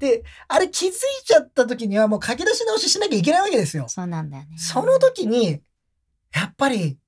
[0.00, 0.92] で、あれ気づい
[1.24, 3.86] ちゃった時にはもう書き出し直ししなきゃいけないわけですよ。
[3.88, 4.58] そうなんだよね。
[4.58, 5.60] その時に、
[6.34, 6.98] やっぱり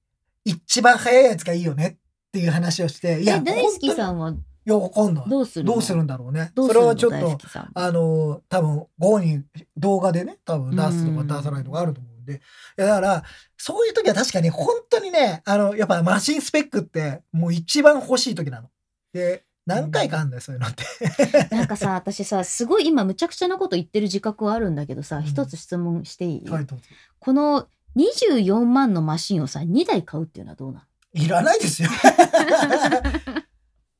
[0.44, 1.98] 一番早いやつがいいよね
[2.28, 3.20] っていう話をして。
[3.20, 3.96] いえ、や、大好きん。
[3.96, 4.32] さんは
[4.66, 5.24] いや、わかんない。
[5.28, 5.74] どうするの？
[5.74, 6.50] どうするんだろうね。
[6.56, 7.38] それはちょっと、
[7.74, 9.44] あの、多分、ご本人、
[9.76, 12.34] 動画でね、多分出すとうんか出さないとかあると思うんで。
[12.34, 12.38] い
[12.76, 13.24] や、だから、
[13.56, 18.68] そういう時は確かに本当にね、あの、やっぱマシンスペックって、もう一番欲しい時なの。
[19.12, 20.84] で、何回かあんだよ、そういうのって。
[21.54, 26.66] なんかさ、私さ、すごい今むちゃくちゃなこと言ってる自覚はあるんだけどさ、ん一つ質問していい、はい。
[27.20, 31.22] この24万のマシンをさ、2台買うっていうのはどうなの？
[31.24, 31.88] いらないですよ。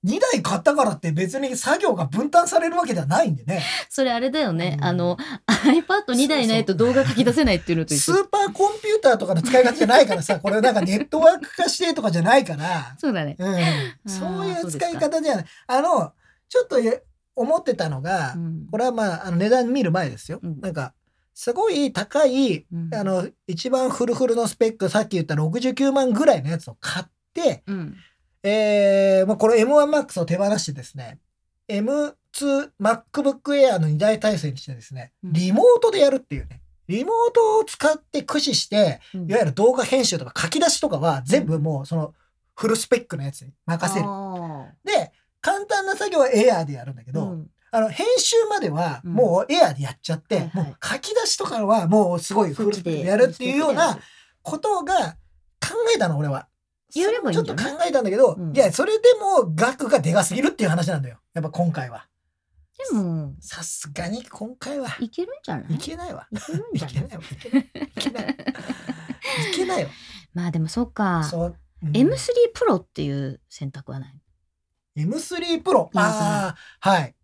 [0.06, 3.62] 2台買ったからって別に作業が分担されるわけではないんでね。
[3.90, 4.76] それあれだよね。
[4.78, 5.16] うんあの、
[5.48, 8.14] iPad2 台ないと動画書き出せないっていうのと一緒。
[8.14, 12.94] スーパーコンピューターとかの使い方じゃないからさ、 これなんかネットワーク化してとかじゃないから。
[12.98, 13.34] そうだね。
[13.38, 13.60] うん、ー
[14.06, 15.44] そういう使い方じゃない。
[15.66, 16.12] あの、
[16.48, 17.02] ちょっとえ
[17.34, 20.38] 思ってたのが、うんこれはまあ、あの値段見る前ですよ。
[20.42, 20.94] うんなんか、
[21.34, 27.96] すごい高い、うんあの、一番フルフルのスペック、さっき言った69万ぐらいのやつを買って、うん。
[28.48, 31.18] えー、まあ、この M1MAX を手放してですね、
[31.68, 32.14] M2
[32.80, 35.32] MacBook Air の2台体制にしてですね、うん。
[35.32, 36.60] リモートでやるっていうね。
[36.86, 39.28] リモートを使って駆使して、うん。
[39.28, 42.14] いわゆる動画編集とか書き出しとかは全部もうその
[42.54, 44.06] フルスペックのやつに任せる。
[44.08, 47.50] あで、簡単な作業はエアーでやるんだけど、ーうん。
[47.72, 49.12] あの、編集まではうん。
[49.12, 50.64] もうエアーでやっちゃって、はいはい。
[50.66, 53.98] もう書き出しとかはもうすごいフルスペックでやるっていうような
[54.42, 55.16] ことが
[55.60, 56.46] 考えたの、俺は。
[56.94, 61.18] やればいいんじゃないちょっと考えたんだけど、うんいや、それでも額がでかすぎるっていう話なんだよ。
[61.34, 62.06] やっぱ今回は。
[62.92, 65.74] でも、さすがに今回はいけるんじゃない？
[65.74, 66.26] いけないわ。
[66.30, 66.94] いけるんいじゃない？
[66.94, 67.24] けないわ。
[67.24, 67.66] いけない。
[67.96, 68.30] いけない。
[68.30, 69.90] いけないわ。
[70.34, 71.24] まあでもそっか。
[71.24, 71.48] そう。
[71.48, 71.56] うん
[71.92, 72.16] M3
[72.54, 74.20] Pro っていう選択はない
[74.96, 75.88] ？M3 Pro。
[75.92, 77.14] 今更ああ、はい。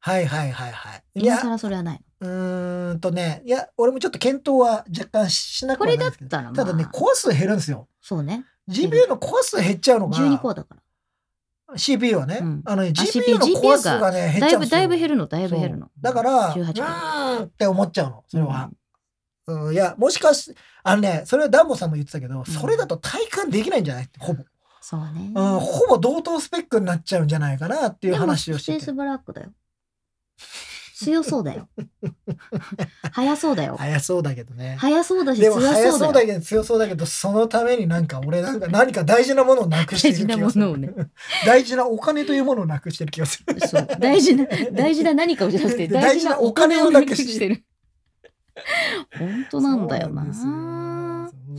[0.00, 1.02] はいはいはいはい。
[1.20, 6.30] いや、今更それはないうーんとね、いや、俺もちょっと検討は若干しなくこれだっはないですけど。
[6.30, 6.52] たらまあ。
[6.54, 7.88] ただね、コア数減るんですよ。
[8.02, 8.44] そうね。
[8.68, 11.78] GPU のコア数減っちゃうのが、12コアだから。
[11.78, 14.78] CPU はね、うんあのね、あ GPU のコア数がね、減っだいぶ、ちゃうんですよ。
[14.78, 15.90] だいぶ減るの、だいぶ減るの。
[16.00, 18.70] だから、う18ーんって思っちゃうの、それは。
[19.46, 24.08] うん、いや、もしかし、あのね、それはダンボさんも言ってたけど、それだと体感できないんじゃない？
[24.18, 24.44] ほぼ。
[24.80, 25.32] そうね。
[25.34, 28.96] うん、ほぼ同等スペックになっちゃうんじゃないかなっていうでも話をしててスペース。
[28.96, 29.50] ブラックだよ。
[30.96, 31.68] 強そうだよ。
[33.12, 33.76] 速そうだよ。
[33.76, 34.76] 早そうだけどね。
[34.78, 35.92] 速そうだしでも強早そだよ。
[35.98, 40.60] そううだけど強そうだけど、そのためになんか俺なんか何か大事なものをなくしてる気がする。
[40.60, 41.08] 大事なものをね
[41.46, 43.60] 大事なお金というものをなくしてる気がする。
[43.66, 47.64] そう大事な、大事な何かをじゃなくて、 大大事事なお金金をなくしてる。
[49.18, 50.32] 本当なんだよな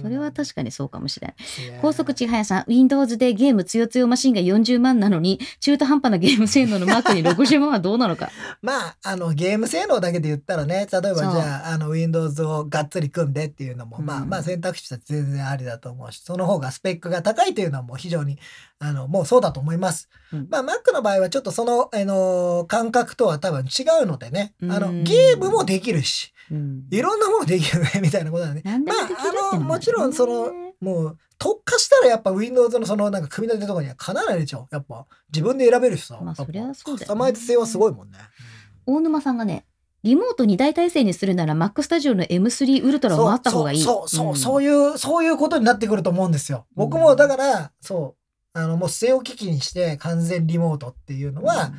[0.01, 1.35] それは確かにそうかもしれない。
[1.81, 8.29] 高速ちはやさん、Windows でゲームつよつよマシンが40万なのに、中途半端なゲーム性能の Mac に60万はどうなのか。
[8.61, 14.29] まあ、あの、ゲーム性能だけで言ったらね、例えばじゃあ、あの、Windows をがっつり組んでっていうのも、まあうん。
[14.29, 18.39] まあ選択肢として全然ありだと思うし、その方がスペックが高いというのはもう非常に、
[18.79, 20.09] あの、もうそうだと思います。
[20.33, 20.47] うん。
[20.49, 28.61] まあ、Mac の場合はちょっとその、あの、感覚とは多分違うのでね、あの、うんゲームもできるし、うんいろんなものできるね、みたいなことだね。
[28.63, 28.75] まあ、
[29.19, 34.67] あの、のももちろんその、もう、特化したらやっぱ Windows のそのなんか組み立てとかにはかなわないでしょ。
[34.71, 36.19] やっぱ自分で選べるしさ。
[36.21, 38.17] まあそりゃそうだよねカスタマイズ性はすごいもんね。
[38.85, 39.65] 大沼さんがね、
[40.03, 43.81] リモート2大体制にするなら Mac スタジオの M3 ウルトラを待った方がいい。
[43.81, 46.67] そうそうそう、んそういう、そういうことになってくると思うんですよ。
[46.75, 48.15] 僕もだから、そ
[48.53, 51.71] う、あの、もう据え置き機にして完全リモートっていうのは、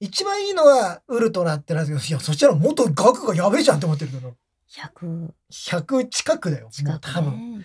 [0.00, 4.34] 一番いいのはウルトラってなんですけど、いや、そしたらもっと額がやべえじゃんって思ってるけど、
[4.70, 6.66] 100 100近くだよ。
[6.66, 7.58] も近くう多分。
[7.58, 7.64] ね。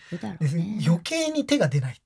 [0.86, 2.02] 余計に手が出ない。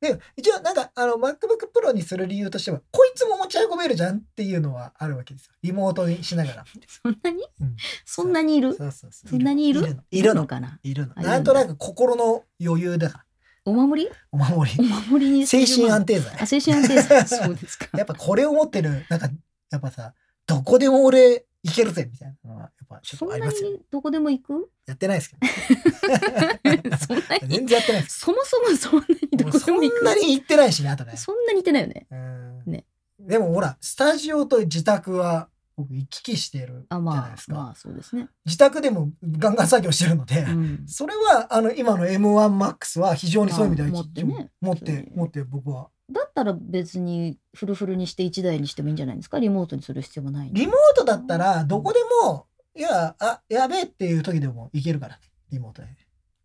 [0.00, 5.52] で、一応なんか、あの、MacBook Pro にする理由としては、こいつも持ち運べるじゃんっていうのはあるわけですよ。
[5.62, 6.64] リモートにしながら。
[6.88, 8.76] そんなに、うんそんなにいる？
[9.12, 9.82] そんなにいる？
[9.82, 10.02] いるの。
[10.10, 10.46] いるの。
[10.48, 10.80] かな？
[10.82, 11.14] いるの。
[11.14, 13.24] なんとなく心の余裕だから。
[13.64, 14.10] お守り？
[14.32, 14.82] お守りお。
[15.12, 16.14] 守りに精神安定。
[16.14, 16.46] 定剤あ、。
[16.46, 17.28] 精神安定剤。
[17.28, 17.86] そうですか。
[17.96, 19.30] やっぱこれを持ってる、なんか、
[19.72, 20.14] やっぱさ、
[20.46, 23.70] どこでも俺いけるぜみたいなのは、やっぱちょっそんなとありますよ。
[23.70, 24.70] にどこでも行く？
[24.86, 25.36] やってないですけ
[26.98, 27.46] そんなど。
[27.46, 27.56] に？
[27.56, 28.18] 全然やってないです。
[28.20, 30.04] そもそもそんなにどもうそんこでも行く？
[30.04, 31.16] なに行ってないしね、あとね。
[31.16, 32.06] そんなに行ってないよね。
[32.10, 32.84] うんね
[33.20, 37.58] でもほら、スタジオと自宅は僕行き来してるじあ、ゃないまですか。
[37.58, 38.28] あ、まあそうですね。
[38.44, 40.84] 自宅でもガンガン作業してるので、うん。
[40.86, 45.88] それはあの今の M1MAX は非常にそういう意味ではあ持ってね持って持って僕は。
[46.10, 49.38] だったら別にフルフルにして1台にしてもいいんじゃないですか？
[49.38, 52.46] リモートにする必要もないリモートだったらどこでも、
[52.76, 55.20] いや、あ、やべえっていう時でも行けるからね、
[55.50, 55.88] リモートで。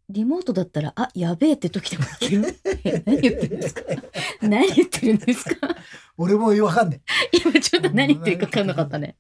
[0.09, 2.55] リモートだったら、あ、やべえって時でもいける
[2.85, 3.81] え何言ってるんですか？
[4.41, 5.75] 何言ってるんですか？
[6.17, 7.01] 俺もわかんね
[7.33, 9.17] 今ちょっと何言ってるか分かんなかったね。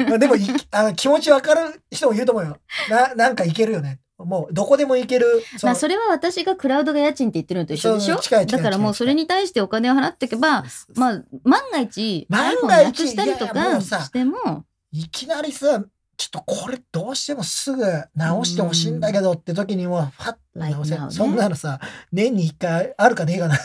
[0.00, 0.04] え。
[0.04, 0.40] うんまあでもい
[0.70, 2.58] あの気持ちわかる人もいると思うよ。
[2.88, 4.00] な、なんか行けるよね。
[4.16, 5.26] もうどこでも行ける。
[5.62, 8.16] まあそそれは私がクラウドが家賃って言ってるのと一緒でしょ？
[8.46, 10.64] だからもうそれに対してお金を払っていけば、
[10.96, 15.84] まあ万が一万が一なくしたりとかしても、いきなりさ、
[16.18, 17.84] ちょっとこれどうしてもすぐ
[18.16, 21.78] 直してほしいんだけどって時にも、ファッと直せねそんなのさ、
[22.12, 23.56] 年に一回あるかねえかな。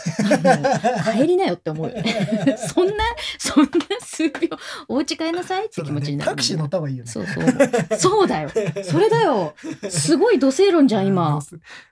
[1.14, 1.96] 帰りなよって思うよ。
[2.56, 3.06] そんな、
[3.40, 4.50] そんな数秒、
[4.88, 6.30] お家帰りなさいって気持ちになる。
[6.30, 7.12] タクシー乗った方がいいよね。
[7.12, 7.46] そうそう。
[7.98, 8.52] そうだよ。
[8.84, 9.56] それだよ。
[9.90, 11.40] すごい土星論じゃん、今。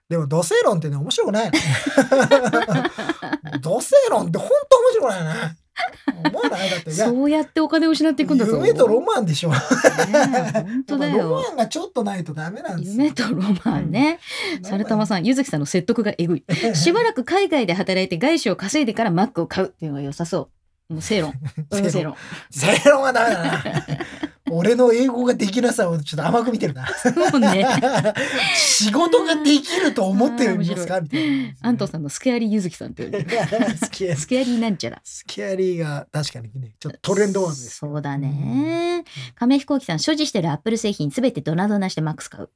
[0.10, 1.54] でも、土星論ってね、面白くないの。
[3.62, 5.56] 土星論って本当面白くないな。
[6.26, 8.58] 思わないだって、そうやってお金を失っていくんだぞ。
[8.58, 9.52] 夢とロマンでしょ。
[9.52, 9.58] ね
[10.56, 11.36] え本当だやっぱロよ。
[11.36, 13.04] マンがちょっとないとダメなんですよ。
[13.04, 14.20] 夢とロマンね。
[14.64, 16.44] サルタマさん、ゆずきさんの説得がえぐい。
[16.76, 20.61] しばらく海外で働いて外資を稼いでから Mac を買うっていうのが良さそう。
[20.92, 21.34] もう 正論。
[21.72, 22.16] 正論。
[22.50, 23.64] 正論はダメだな。
[24.54, 26.86] 俺の英語ができなさをちょっと甘く見てるな。
[26.86, 27.66] そうね。
[28.58, 31.00] 仕事ができると思ってるんですか？
[31.00, 31.54] みたいな。
[31.62, 33.34] アントさんのスケアリーゆずきさんって言われて
[33.66, 33.78] る。
[34.18, 35.02] スケアリーなんちゃら。
[35.06, 37.78] スケアリーが確かにね、ちょっとトレンドワードです。
[37.78, 39.06] そうだね。
[39.36, 42.50] 亀井飛行機さん、所持してるアップル製品すべてドナドナしてマックス買う。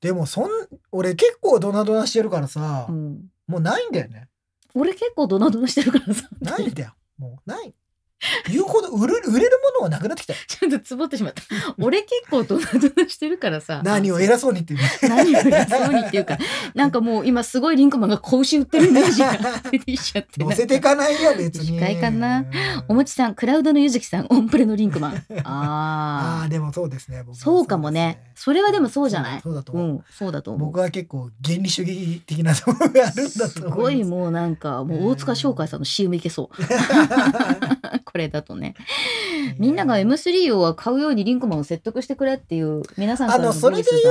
[0.00, 0.50] でもそん、
[0.90, 3.26] 俺結構ドナドナしてるからさ、うん。
[3.46, 4.26] もうないんだよね。
[4.74, 6.28] 俺結構ドナドナしてるからさ。
[6.40, 6.94] ないんだよ。
[7.18, 7.74] もうない。
[8.50, 10.38] 言うほど売れる売れるものはなくなってきたよ。
[10.46, 11.42] ちょっとつぼってしまった。
[11.78, 13.80] 俺結構ドナドナしてるからさ。
[13.84, 14.90] 何を偉そうにっていうね。
[15.02, 16.38] 何を偉そうにっていうか、
[16.74, 19.36] なんかもう今すごいリンクマンが子牛売ってるイメージが
[19.70, 20.42] 出てきちゃって。
[20.44, 21.80] 乗せてかないよ、別に。
[21.80, 22.46] 控えかなうん
[22.88, 25.24] おもちさん、クラウドのゆずきさん、オンプレのリンクマン。
[25.44, 27.24] ああでもそうですね。
[27.34, 28.20] そうかもね。
[28.34, 29.40] それはでもそうじゃない？
[29.42, 29.86] そうだと思う。
[29.88, 30.68] うん、そうだと思う。
[30.68, 33.76] 僕は結構原理主義的なところがあるんだとす思います。
[33.76, 36.62] ごいもうなんか、もう大塚商会さんの CM いけそう。
[38.16, 38.74] これだとね。
[39.58, 44.08] みんなが M3 を買うようにリンクマンを説得してくれっていう皆さんからののそれで言うと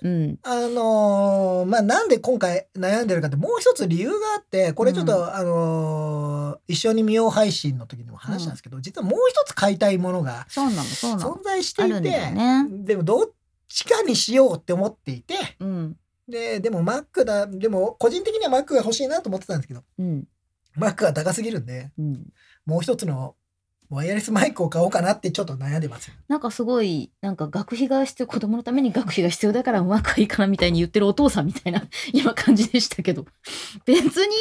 [0.00, 0.38] スがうん。
[0.42, 12.66] あのーまあなんで今回悩んでるかってもう一つ理由があってこれちょっと、うあのー一緒に見よう配信の時にも話したんですけど、実はもう一つ買いたいものが、存在していて、ね。
[12.70, 13.30] でもどっ
[13.68, 15.34] ちかにしようって思っていて。
[16.26, 20.24] ででも Mac だでも個人的には Mac が欲しいなと思ってたんですけどうん。
[20.78, 22.26] Mac は高すぎるんでうん。
[22.66, 23.34] もう一つの
[23.90, 26.14] ワイヤレスマイクを買おうかなってちょっと悩んでますよ。
[26.26, 33.26] なんかすごい、なんか学費が必要、子供のために学費が必要だからうまくはいいかなみたいに言ってるお父さんみたいな 今感じでしたけど。
[33.84, 34.34] 別に、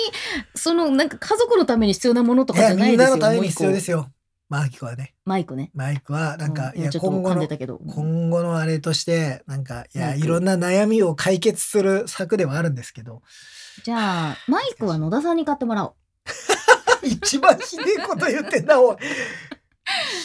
[0.56, 3.16] そのなんか家族のために必要なものといかじやみんなゃないですよ。
[3.16, 4.12] のために必要ですよ。
[4.50, 5.72] マイクはねマイクね。
[5.74, 7.48] マイクはなんか、いやうんちょっと今後の。
[7.48, 13.22] 今後のあれとしてなんかいやいろんな悩みを解決する策ではあるんですけど
[13.84, 15.94] じゃあ、マイクは野田さんに買ってもらおう。
[17.04, 18.98] 一番ひでえこと言ってんなおい。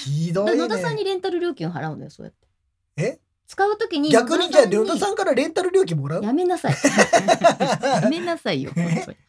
[0.04, 0.56] ひどいね。
[0.56, 3.02] 野田さんにレンタル料金を払うんだよ、そうやって。
[3.02, 3.20] え？
[3.46, 6.22] 使うときに逆にじゃあ野野田さんからレンタル料金もらう？
[6.24, 6.74] やめなさい。
[8.02, 8.72] やめなさいよ。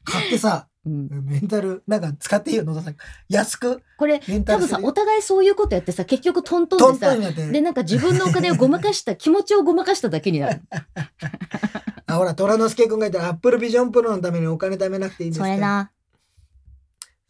[0.03, 2.95] 買ってさうん、レンタルなんか使っていいよ野田さん。
[3.29, 10.61] 安くこれ多分さお互いそういうことやってさ結局トントトンンでさでなんか自分のお金をごまかした気持ちをごまかしただけになる。
[12.07, 15.91] あほら虎之助君が言った Apple Vision Pro のためにお金貯めなくていいんですかそれな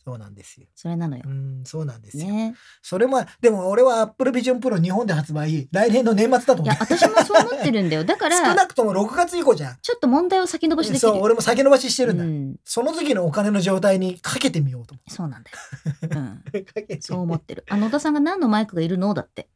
[0.03, 0.67] そうなんですよ。
[0.75, 1.23] それなのよ。
[1.25, 2.55] うんそうなんですよ、ね。
[2.81, 8.03] それもでも俺は Apple Vision Pro 日本で発売来年の年末だと思ういや私もそう思ってるんだよ。
[8.05, 9.77] だから少なくとも6月以降じゃん。
[9.81, 10.99] ちょっと問題を先延ばしできる。
[10.99, 15.57] そう俺も先延ばししてるんだ、うん、その時のお金の状態にかけてみようと思そうなんだよ、
[16.91, 17.65] うん、そう思ってる。
[17.69, 19.13] あ野田さんが何のマイクがいるの？
[19.13, 19.49] だって。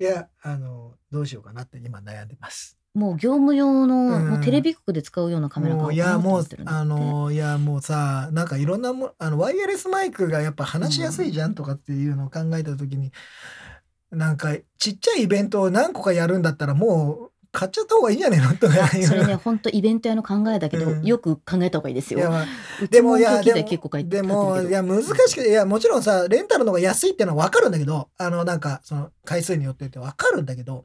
[0.00, 4.30] いやあのどうしようかなって今悩んでますもう業務用の、うん。
[4.30, 13.12] もうテレビ局で使うようなカメラも買おうかなとういやもうあのいやもうさなんかいろんなもあのワイヤレスマイクがやっぱ話しやすいじゃんとかっていうのを考えた時に、
[14.10, 21.04] なんかちっちゃいイベントを何個かやるんだったらもう買っちゃった方がいいんじゃねえのとかそれね本当イベント屋の考えだけど、うん。
[21.04, 22.20] よく考えた方がいいですよ。
[22.90, 30.84] でもいやでもでもいや難しくていやもちろんさレンタルの方が安いってのは分かるんだけどあのなんかその回数によってって分かるんだけど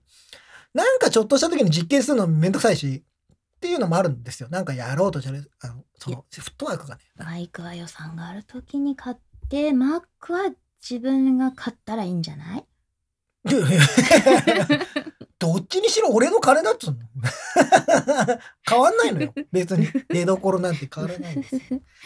[0.73, 4.49] なんかちょっとした時に実験するのめんどくさいしっていうのもあるんですよ。
[4.49, 7.01] なんかやろうとじゃねあのそのフットワークがね。
[7.17, 9.17] マイクは予算がある時に買っ
[9.49, 10.51] てマックは
[10.81, 12.65] 自分が買ったらいいんじゃない？
[15.39, 16.97] どっちにしろ俺の金だっつうの。
[18.69, 19.33] 変わんないのよ。
[19.51, 19.87] 別に。
[20.09, 21.61] 出どころなんて変わらないんですよ。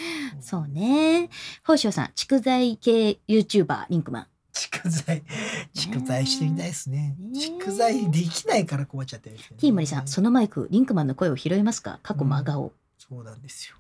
[0.42, 1.30] そうね。
[1.64, 5.24] 宝生さん蓄財系 YouTuber リンクマン 蓄財
[5.74, 7.16] 蓄財してみたいですね。
[7.20, 9.42] ね蓄財できないから困っちゃってるね。
[9.58, 12.00] ティーモリさんそのマイクリンクマンの声を拾いますか？
[12.04, 13.78] 過去真顔、そうなんですよ。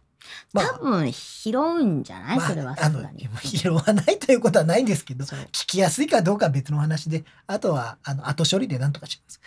[0.53, 3.01] 多分拾うんじゃない、それはあの
[3.41, 9.41] 拾わないということはないんですけど聞きやすいかどうかは別の話であとはあの後処理で何とかしま す。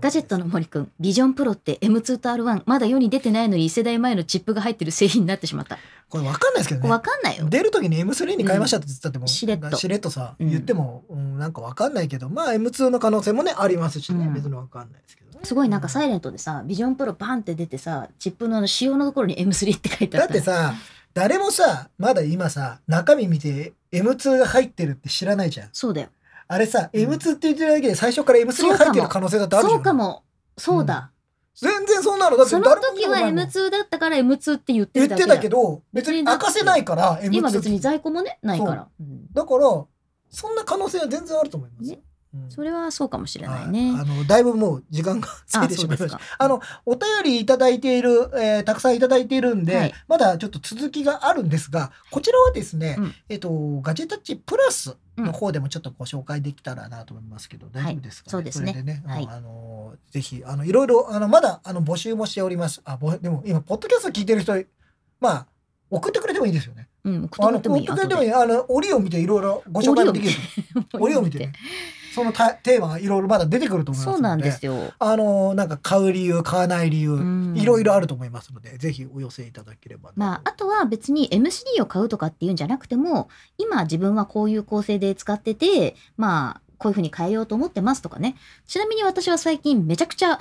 [0.00, 5.78] ガジェットの森くん、ビジョンプロって M2 と R1、まだ世に出てないのに1世代前のチップが入ってる製品になってしまった。
[6.08, 6.88] これ分かんないですけどね。
[7.00, 7.46] かんないよ。
[7.48, 15.40] 出る時に M3 に変えましたって言ってたっても、しれっとしれっとさ、うん言っても、うん、なんか分かんないけどまあ M2 の可能性もねありますしね、うん別に分かんないですけどね。
[15.44, 20.22] すごいなんかサイレントでさ、ビジョンプロバンって出てさ、チップのあの仕様のところに M3 って書いてあっ。
[20.22, 20.74] だったてさ
[21.14, 25.68] 誰もさまだ今さ中身見て M2 が入ってるって知らないじゃん。
[25.72, 26.08] そうだよ。
[26.46, 29.78] あれさ、うん M2 って言ってるだけで最初から M3 が入ってる可能性だってあるじゃん。
[29.78, 30.24] そうかも。
[30.56, 31.10] そうだ。
[31.54, 38.88] 全然そんなのだってその誰も見時はたことないもん M2 だったから M2 って言って言っけだたけど別に明かせないから M2 今別に在庫もね、ないから。
[39.00, 39.84] うんだから
[40.30, 42.07] そんな可能性は全然あると思いますよ、ねうん
[42.50, 43.94] それはそうかもしれないはいね。
[43.98, 46.20] あのだいぶもう時間が過あ、ぎてしまいました。
[46.38, 49.94] あのお便りいただいている、えーたくさんいただいているんで、はい。
[50.08, 53.14] まだちょっと続きがあるんですがこちらはですね、うん。
[53.28, 58.72] えっ、とガジェタッチプラスの方でもちょっとご紹介できたらなと思いますけど、大丈夫ですか、そうですね。
[58.74, 59.28] れでね、はい。
[59.30, 62.82] あのぜひあのいろいろあのまだあの募集もしております。
[62.84, 64.52] あぼでも今ポッドキャスト聞いてる人
[65.20, 65.46] まあ
[65.90, 66.88] 送ってくれてもいいですよね。
[67.04, 68.32] うん、送ってくれてもいい。
[68.32, 70.34] あの折を見ていろいろご紹介もできる。
[70.94, 71.52] 折を見てね
[72.18, 74.92] そのたテーマがいろいろまだ出てくると思いますのでそうなんですよ。
[74.98, 77.56] あのなんか買う理由買わない理由、うん。
[77.56, 88.36] いろいろあると思いますのでぜひお寄せいただければまあ、あとは別に M3 を買うとかっていうんじゃなくても今自分はこういう構成で使っててまあこういうふうに変えようと思ってますとかね。
[88.66, 90.38] ちなみに私は最近めちゃくちゃ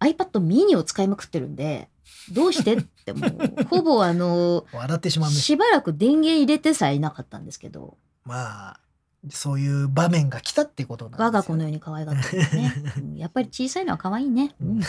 [0.00, 1.88] iPad mini を使いまくってるんで
[2.32, 7.96] どうしてってもう ほぼあの笑ってしまうんですしばらく電源入れてさえいなかったんですけど。
[8.24, 8.80] まあ
[9.28, 11.26] そういう場面が来たってことなんですよ。
[11.26, 14.80] 我が子のように可愛がってね、 うんやっぱり小さいのは可愛いね、うん。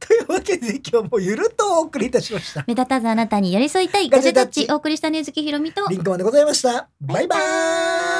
[0.00, 2.64] というわけで今日もゆるっとお送りいたしました。
[2.66, 4.08] 目立たずあなたに寄り添いたい。
[4.08, 5.86] ガジェタッチお送りしたねずきひろみと。
[5.88, 6.88] リンクマンでございました。
[7.00, 8.15] バイバーイ